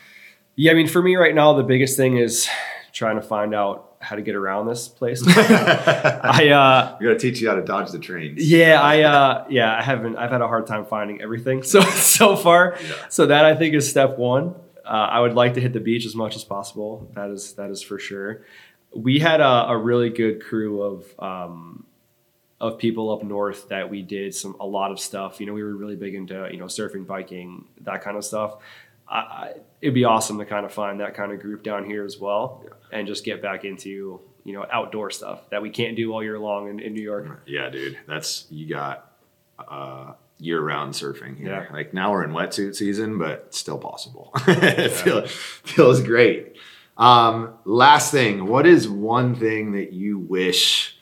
Yeah, 0.55 0.73
I 0.73 0.75
mean, 0.75 0.89
for 0.89 1.03
me 1.03 1.17
right 1.17 1.35
now, 1.35 1.53
the 1.53 1.63
biggest 1.63 1.99
thing 1.99 2.17
is 2.17 2.49
trying 2.93 3.17
to 3.17 3.23
find 3.23 3.55
out 3.55 3.97
how 4.01 4.17
to 4.17 4.23
get 4.23 4.35
around 4.35 4.69
this 4.69 4.89
place. 4.89 5.23
I 5.27 6.49
uh, 6.49 6.97
we 6.99 7.07
got 7.07 7.13
to 7.13 7.19
teach 7.19 7.43
you 7.43 7.49
how 7.51 7.57
to 7.57 7.63
dodge 7.63 7.91
the 7.91 7.99
trains. 7.99 8.43
Yeah, 8.43 8.81
I 8.81 9.03
uh, 9.03 9.45
yeah, 9.51 9.77
I 9.77 9.83
haven't. 9.83 10.17
I've 10.17 10.31
had 10.31 10.41
a 10.41 10.49
hard 10.49 10.67
time 10.67 10.87
finding 10.87 11.21
everything 11.21 11.63
so 11.63 11.83
so 11.83 12.37
far. 12.37 12.79
Yeah. 12.83 12.95
So 13.11 13.27
that 13.27 13.45
I 13.45 13.55
think 13.55 13.75
is 13.75 13.89
step 13.89 14.17
one. 14.17 14.55
Uh, 14.87 15.09
I 15.11 15.21
would 15.21 15.35
like 15.35 15.55
to 15.55 15.61
hit 15.61 15.73
the 15.73 15.81
beach 15.81 16.07
as 16.07 16.15
much 16.15 16.37
as 16.37 16.45
possible. 16.45 17.11
That 17.15 17.31
is 17.31 17.55
that 17.55 17.71
is 17.71 17.83
for 17.83 17.99
sure. 17.99 18.45
We 18.95 19.19
had 19.19 19.41
a, 19.41 19.69
a 19.69 19.77
really 19.77 20.11
good 20.11 20.43
crew 20.43 20.83
of 20.83 21.15
um, 21.19 21.87
of 22.61 22.79
people 22.79 23.11
up 23.13 23.23
north 23.23 23.69
that 23.69 23.91
we 23.91 24.03
did 24.03 24.35
some 24.35 24.57
a 24.61 24.67
lot 24.67 24.91
of 24.91 25.01
stuff. 25.01 25.41
You 25.41 25.47
know, 25.47 25.53
we 25.53 25.63
were 25.63 25.75
really 25.75 25.97
big 25.97 26.15
into 26.15 26.49
you 26.51 26.59
know 26.59 26.67
surfing, 26.67 27.07
biking, 27.07 27.67
that 27.83 28.03
kind 28.03 28.17
of 28.17 28.25
stuff. 28.25 28.59
I, 29.09 29.53
it'd 29.81 29.95
be 29.95 30.05
awesome 30.05 30.39
to 30.39 30.45
kind 30.45 30.67
of 30.67 30.73
find 30.73 31.01
that 31.01 31.15
kind 31.15 31.31
of 31.31 31.41
group 31.41 31.63
down 31.63 31.85
here 31.85 32.05
as 32.05 32.19
well 32.19 32.65
and 32.91 33.07
just 33.07 33.25
get 33.25 33.41
back 33.41 33.65
into 33.65 34.21
you 34.45 34.53
know 34.53 34.67
outdoor 34.73 35.11
stuff 35.11 35.49
that 35.51 35.63
we 35.63 35.71
can't 35.71 35.97
do 35.97 36.13
all 36.13 36.23
year 36.23 36.39
long 36.39 36.69
in, 36.69 36.81
in 36.81 36.95
New 36.95 37.03
York. 37.03 37.43
Yeah, 37.47 37.69
dude, 37.69 37.99
that's 38.07 38.47
you 38.51 38.69
got 38.69 39.13
uh, 39.59 40.13
year 40.39 40.61
round 40.61 40.95
surfing 40.95 41.37
here. 41.39 41.67
Yeah. 41.69 41.75
Like 41.75 41.95
now 41.95 42.13
we're 42.13 42.25
in 42.25 42.31
wetsuit 42.31 42.75
season, 42.75 43.19
but 43.19 43.55
still 43.55 43.79
possible. 43.79 44.33
it 44.47 44.93
feels, 44.93 45.31
feels 45.31 46.03
great. 46.03 46.57
Um, 46.97 47.55
last 47.65 48.11
thing, 48.11 48.47
what 48.47 48.67
is 48.67 48.89
one 48.89 49.35
thing 49.35 49.73
that 49.73 49.93
you 49.93 50.19
wish 50.19 50.97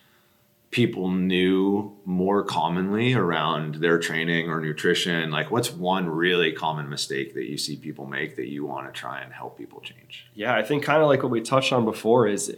people 0.70 1.08
knew 1.08 1.96
more 2.04 2.42
commonly 2.42 3.14
around 3.14 3.76
their 3.76 3.98
training 3.98 4.50
or 4.50 4.60
nutrition? 4.60 5.30
Like, 5.30 5.50
what's 5.50 5.72
one 5.72 6.08
really 6.08 6.52
common 6.52 6.88
mistake 6.88 7.34
that 7.34 7.48
you 7.48 7.56
see 7.56 7.76
people 7.76 8.06
make 8.06 8.36
that 8.36 8.48
you 8.48 8.64
want 8.64 8.92
to 8.92 9.00
try 9.00 9.20
and 9.20 9.32
help 9.32 9.56
people 9.56 9.80
change? 9.80 10.26
Yeah, 10.34 10.54
I 10.54 10.64
think 10.64 10.82
kind 10.82 11.00
of 11.00 11.08
like 11.08 11.22
what 11.22 11.30
we 11.30 11.40
touched 11.40 11.72
on 11.72 11.84
before 11.84 12.26
is 12.26 12.56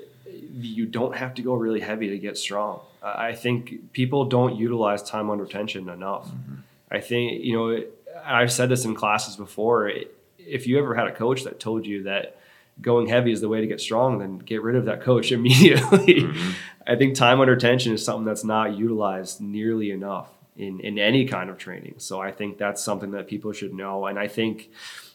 you 0.58 0.86
don't 0.86 1.14
have 1.14 1.34
to 1.34 1.42
go 1.42 1.52
really 1.54 1.80
heavy 1.80 2.08
to 2.08 2.18
get 2.18 2.38
strong. 2.38 2.80
I 3.02 3.34
think 3.34 3.92
people 3.92 4.24
don't 4.24 4.56
utilize 4.56 5.02
time 5.02 5.30
under 5.30 5.44
tension 5.44 5.88
enough. 5.88 6.28
Mm-hmm. 6.28 6.54
I 6.96 7.00
think, 7.00 7.44
you 7.44 7.52
know, 7.56 7.84
I've 8.24 8.52
said 8.52 8.68
this 8.68 8.84
in 8.84 8.94
classes 8.94 9.36
before. 9.36 9.90
If 10.38 10.66
you 10.66 10.78
ever 10.78 10.94
had 10.94 11.06
a 11.06 11.14
coach 11.14 11.44
that 11.44 11.60
told 11.60 11.86
you 11.86 12.04
that 12.04 12.38
going 12.80 13.06
heavy 13.08 13.32
is 13.32 13.40
the 13.40 13.48
way 13.48 13.60
to 13.60 13.66
get 13.66 13.80
strong, 13.80 14.18
then 14.18 14.38
get 14.38 14.62
rid 14.62 14.76
of 14.76 14.84
that 14.86 15.02
coach 15.02 15.32
immediately. 15.38 16.22
Mm-hmm. 16.22 16.50
I 16.86 16.96
think 16.96 17.14
time 17.14 17.40
under 17.40 17.56
tension 17.56 17.92
is 17.92 18.04
something 18.04 18.24
that's 18.24 18.44
not 18.44 18.76
utilized 18.76 19.40
nearly 19.40 19.90
enough. 19.90 20.30
in, 20.56 20.80
in 20.80 20.98
any 20.98 21.26
kind 21.26 21.50
of 21.50 21.58
training. 21.58 21.96
So 21.98 22.20
I 22.20 22.32
think 22.32 22.58
that's 22.58 22.82
something 22.82 23.10
that 23.12 23.28
people 23.28 23.52
should 23.52 23.74
know. 23.74 24.06
And 24.06 24.18
I 24.18 24.28
think, 24.28 24.70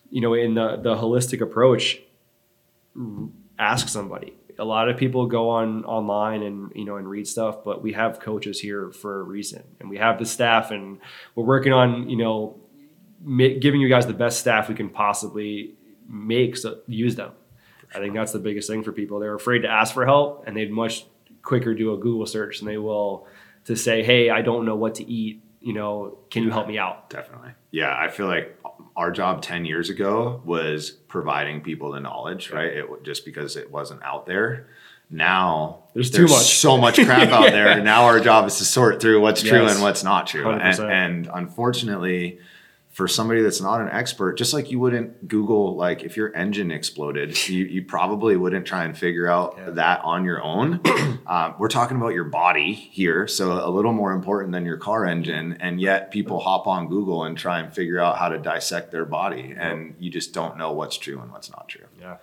you 0.09 0.21
know, 0.21 0.33
in 0.35 0.53
the, 0.53 0.77
the 0.77 0.95
holistic 0.95 1.41
approach, 1.41 1.99
ask 3.57 3.87
somebody. 3.87 4.33
A 4.61 4.65
lot 4.65 4.89
of 4.89 4.95
people 4.95 5.25
go 5.25 5.49
on 5.49 5.83
online 5.85 6.43
and 6.43 6.71
you 6.75 6.85
know 6.85 6.97
and 6.97 7.09
read 7.09 7.27
stuff, 7.27 7.63
but 7.65 7.81
we 7.81 7.93
have 7.93 8.19
coaches 8.19 8.59
here 8.59 8.91
for 8.91 9.19
a 9.19 9.23
reason, 9.23 9.63
and 9.79 9.89
we 9.89 9.97
have 9.97 10.19
the 10.19 10.25
staff, 10.25 10.71
and 10.71 10.99
we're 11.35 11.43
working 11.43 11.73
on 11.73 12.09
you 12.09 12.17
know 12.17 12.59
giving 13.59 13.81
you 13.81 13.89
guys 13.89 14.05
the 14.05 14.13
best 14.13 14.39
staff 14.39 14.69
we 14.69 14.75
can 14.75 14.89
possibly 14.89 15.75
make. 16.07 16.55
So 16.55 16.79
use 16.87 17.15
them. 17.15 17.31
I 17.93 17.99
think 17.99 18.13
that's 18.13 18.31
the 18.31 18.39
biggest 18.39 18.69
thing 18.69 18.83
for 18.83 18.91
people. 18.91 19.19
They're 19.19 19.35
afraid 19.35 19.63
to 19.63 19.67
ask 19.67 19.93
for 19.93 20.05
help, 20.05 20.45
and 20.47 20.55
they'd 20.55 20.71
much 20.71 21.05
quicker 21.41 21.73
do 21.73 21.93
a 21.93 21.97
Google 21.97 22.25
search 22.25 22.59
than 22.59 22.67
they 22.67 22.77
will 22.77 23.27
to 23.65 23.75
say, 23.75 24.03
"Hey, 24.03 24.29
I 24.29 24.41
don't 24.41 24.65
know 24.65 24.75
what 24.75 24.95
to 24.95 25.11
eat. 25.11 25.41
You 25.61 25.73
know, 25.73 26.17
can 26.29 26.43
you 26.43 26.49
help 26.49 26.67
me 26.67 26.77
out?" 26.77 27.09
Definitely. 27.09 27.51
Yeah, 27.71 27.95
I 27.97 28.09
feel 28.09 28.27
like 28.27 28.57
our 28.95 29.11
job 29.11 29.41
10 29.41 29.65
years 29.65 29.89
ago 29.89 30.41
was 30.43 30.91
providing 30.91 31.61
people 31.61 31.91
the 31.91 31.99
knowledge, 31.99 32.51
right? 32.51 32.71
It 32.73 33.03
just 33.03 33.25
because 33.25 33.55
it 33.55 33.71
wasn't 33.71 34.03
out 34.03 34.25
there. 34.25 34.67
Now 35.09 35.83
there's, 35.93 36.11
there's 36.11 36.29
too 36.29 36.33
much, 36.33 36.57
so 36.57 36.77
much 36.77 36.95
crap 36.95 37.29
out 37.29 37.43
yeah. 37.45 37.49
there. 37.51 37.83
Now 37.83 38.05
our 38.05 38.19
job 38.19 38.47
is 38.47 38.57
to 38.57 38.65
sort 38.65 39.01
through 39.01 39.21
what's 39.21 39.41
true 39.41 39.67
and 39.67 39.81
what's 39.81 40.03
not 40.03 40.27
true. 40.27 40.49
And, 40.49 40.79
and, 40.79 41.29
unfortunately, 41.33 42.39
for 42.91 43.07
somebody 43.07 43.41
that's 43.41 43.61
not 43.61 43.79
an 43.79 43.87
expert, 43.89 44.37
just 44.37 44.53
like 44.53 44.69
you 44.69 44.77
wouldn't 44.77 45.29
Google, 45.29 45.77
like 45.77 46.03
if 46.03 46.17
your 46.17 46.35
engine 46.35 46.71
exploded, 46.71 47.47
you, 47.47 47.63
you 47.63 47.85
probably 47.85 48.35
wouldn't 48.35 48.67
try 48.67 48.83
and 48.83 48.97
figure 48.97 49.27
out 49.27 49.55
yeah. 49.57 49.69
that 49.71 50.01
on 50.03 50.25
your 50.25 50.43
own. 50.43 50.81
um, 51.25 51.55
we're 51.57 51.69
talking 51.69 51.95
about 51.95 52.13
your 52.13 52.25
body 52.25 52.73
here, 52.73 53.27
so 53.27 53.65
a 53.65 53.71
little 53.71 53.93
more 53.93 54.11
important 54.11 54.51
than 54.51 54.65
your 54.65 54.75
car 54.75 55.05
engine. 55.05 55.57
And 55.61 55.79
yet 55.79 56.11
people 56.11 56.41
hop 56.41 56.67
on 56.67 56.89
Google 56.89 57.23
and 57.23 57.37
try 57.37 57.59
and 57.59 57.73
figure 57.73 57.97
out 57.97 58.17
how 58.17 58.27
to 58.27 58.37
dissect 58.37 58.91
their 58.91 59.05
body, 59.05 59.55
and 59.57 59.95
you 59.97 60.11
just 60.11 60.33
don't 60.33 60.57
know 60.57 60.73
what's 60.73 60.97
true 60.97 61.21
and 61.21 61.31
what's 61.31 61.49
not 61.49 61.69
true. 61.69 61.85
Yeah. 61.97 62.17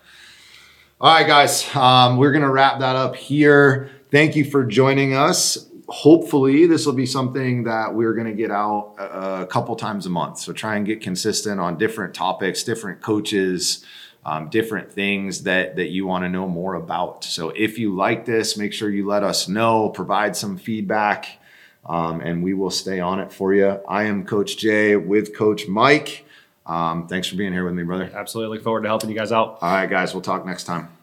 All 1.01 1.15
right, 1.15 1.27
guys, 1.27 1.75
um, 1.75 2.19
we're 2.19 2.33
going 2.33 2.43
to 2.43 2.51
wrap 2.51 2.81
that 2.81 2.97
up 2.97 3.17
here. 3.17 3.91
Thank 4.11 4.37
you 4.37 4.45
for 4.45 4.65
joining 4.65 5.15
us 5.15 5.67
hopefully 5.89 6.67
this 6.67 6.85
will 6.85 6.93
be 6.93 7.07
something 7.07 7.65
that 7.65 7.95
we're 7.95 8.13
going 8.13 8.27
to 8.27 8.35
get 8.35 8.51
out 8.51 8.95
a, 8.99 9.43
a, 9.43 9.47
couple 9.47 9.75
times 9.75 10.05
a 10.05 10.11
month. 10.11 10.39
So 10.39 10.53
try 10.53 10.77
and 10.77 10.85
get 10.85 11.01
consistent 11.01 11.61
on 11.61 11.79
different 11.79 12.15
topics 12.15 12.63
different 12.63 13.01
coaches 13.01 13.85
um, 14.25 14.51
different 14.51 14.93
things 14.93 15.45
that 15.45 15.77
that 15.77 15.89
you 15.89 16.07
want 16.07 16.25
to 16.25 16.29
know 16.29 16.47
more 16.47 16.75
about. 16.75 17.25
So 17.25 17.51
if 17.51 17.79
you 17.79 17.95
like 17.95 18.27
this 18.27 18.57
make 18.57 18.73
sure 18.73 18.91
you 18.91 19.07
let 19.07 19.23
us 19.23 19.49
know 19.49 19.89
provide 19.89 20.37
some 20.37 20.59
feedback 20.59 21.41
um, 21.87 22.21
and 22.21 22.43
we 22.43 22.53
will 22.53 22.71
stay 22.71 23.01
on 23.01 23.21
it 23.21 23.33
for 23.33 23.55
you. 23.55 23.81
I 23.89 24.05
am 24.05 24.27
coach 24.27 24.59
jay 24.59 24.97
with 24.97 25.35
coach 25.35 25.67
mike. 25.67 26.27
Um, 26.67 27.09
thanks 27.09 27.29
for 27.29 27.37
being 27.37 27.55
here 27.55 27.65
with 27.65 27.75
me 27.75 27.85
brother. 27.85 28.11
Absolutely. 28.15 28.59
Look 28.59 28.65
forward 28.65 28.83
to 28.83 28.89
helping 28.89 29.09
you 29.09 29.17
guys 29.17 29.33
out. 29.33 29.59
All 29.63 29.73
right 29.73 29.89
guys. 29.89 30.13
We'll 30.13 30.23
talk 30.23 30.45
next 30.45 30.65
time 30.65 30.98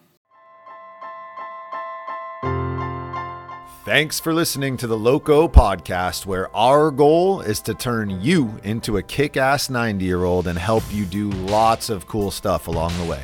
Thanks 3.86 4.18
for 4.18 4.34
listening 4.34 4.76
to 4.78 4.88
the 4.88 4.98
Loco 4.98 5.46
podcast, 5.46 6.26
where 6.26 6.54
our 6.56 6.90
goal 6.90 7.40
is 7.40 7.60
to 7.60 7.72
turn 7.72 8.20
you 8.20 8.58
into 8.64 8.96
a 8.96 9.02
kick 9.04 9.36
ass 9.36 9.70
90 9.70 10.04
year 10.04 10.24
old 10.24 10.48
and 10.48 10.58
help 10.58 10.82
you 10.90 11.04
do 11.04 11.30
lots 11.30 11.88
of 11.88 12.08
cool 12.08 12.32
stuff 12.32 12.66
along 12.66 12.98
the 12.98 13.04
way. 13.04 13.22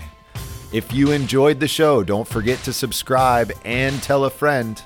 If 0.73 0.93
you 0.93 1.11
enjoyed 1.11 1.59
the 1.59 1.67
show, 1.67 2.05
don't 2.05 2.29
forget 2.29 2.61
to 2.61 2.73
subscribe 2.73 3.51
and 3.65 4.01
tell 4.05 4.25
a 4.25 4.31
friend. 4.31 4.79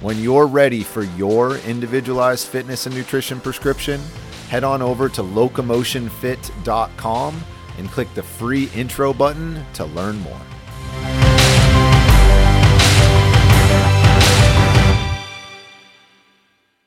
When 0.00 0.18
you're 0.18 0.46
ready 0.46 0.82
for 0.82 1.02
your 1.02 1.58
individualized 1.58 2.48
fitness 2.48 2.86
and 2.86 2.96
nutrition 2.96 3.38
prescription, 3.38 4.00
head 4.48 4.64
on 4.64 4.80
over 4.80 5.10
to 5.10 5.22
locomotionfit.com 5.22 7.44
and 7.76 7.90
click 7.90 8.14
the 8.14 8.22
free 8.22 8.70
intro 8.74 9.12
button 9.12 9.62
to 9.74 9.84
learn 9.84 10.18
more. 10.20 10.40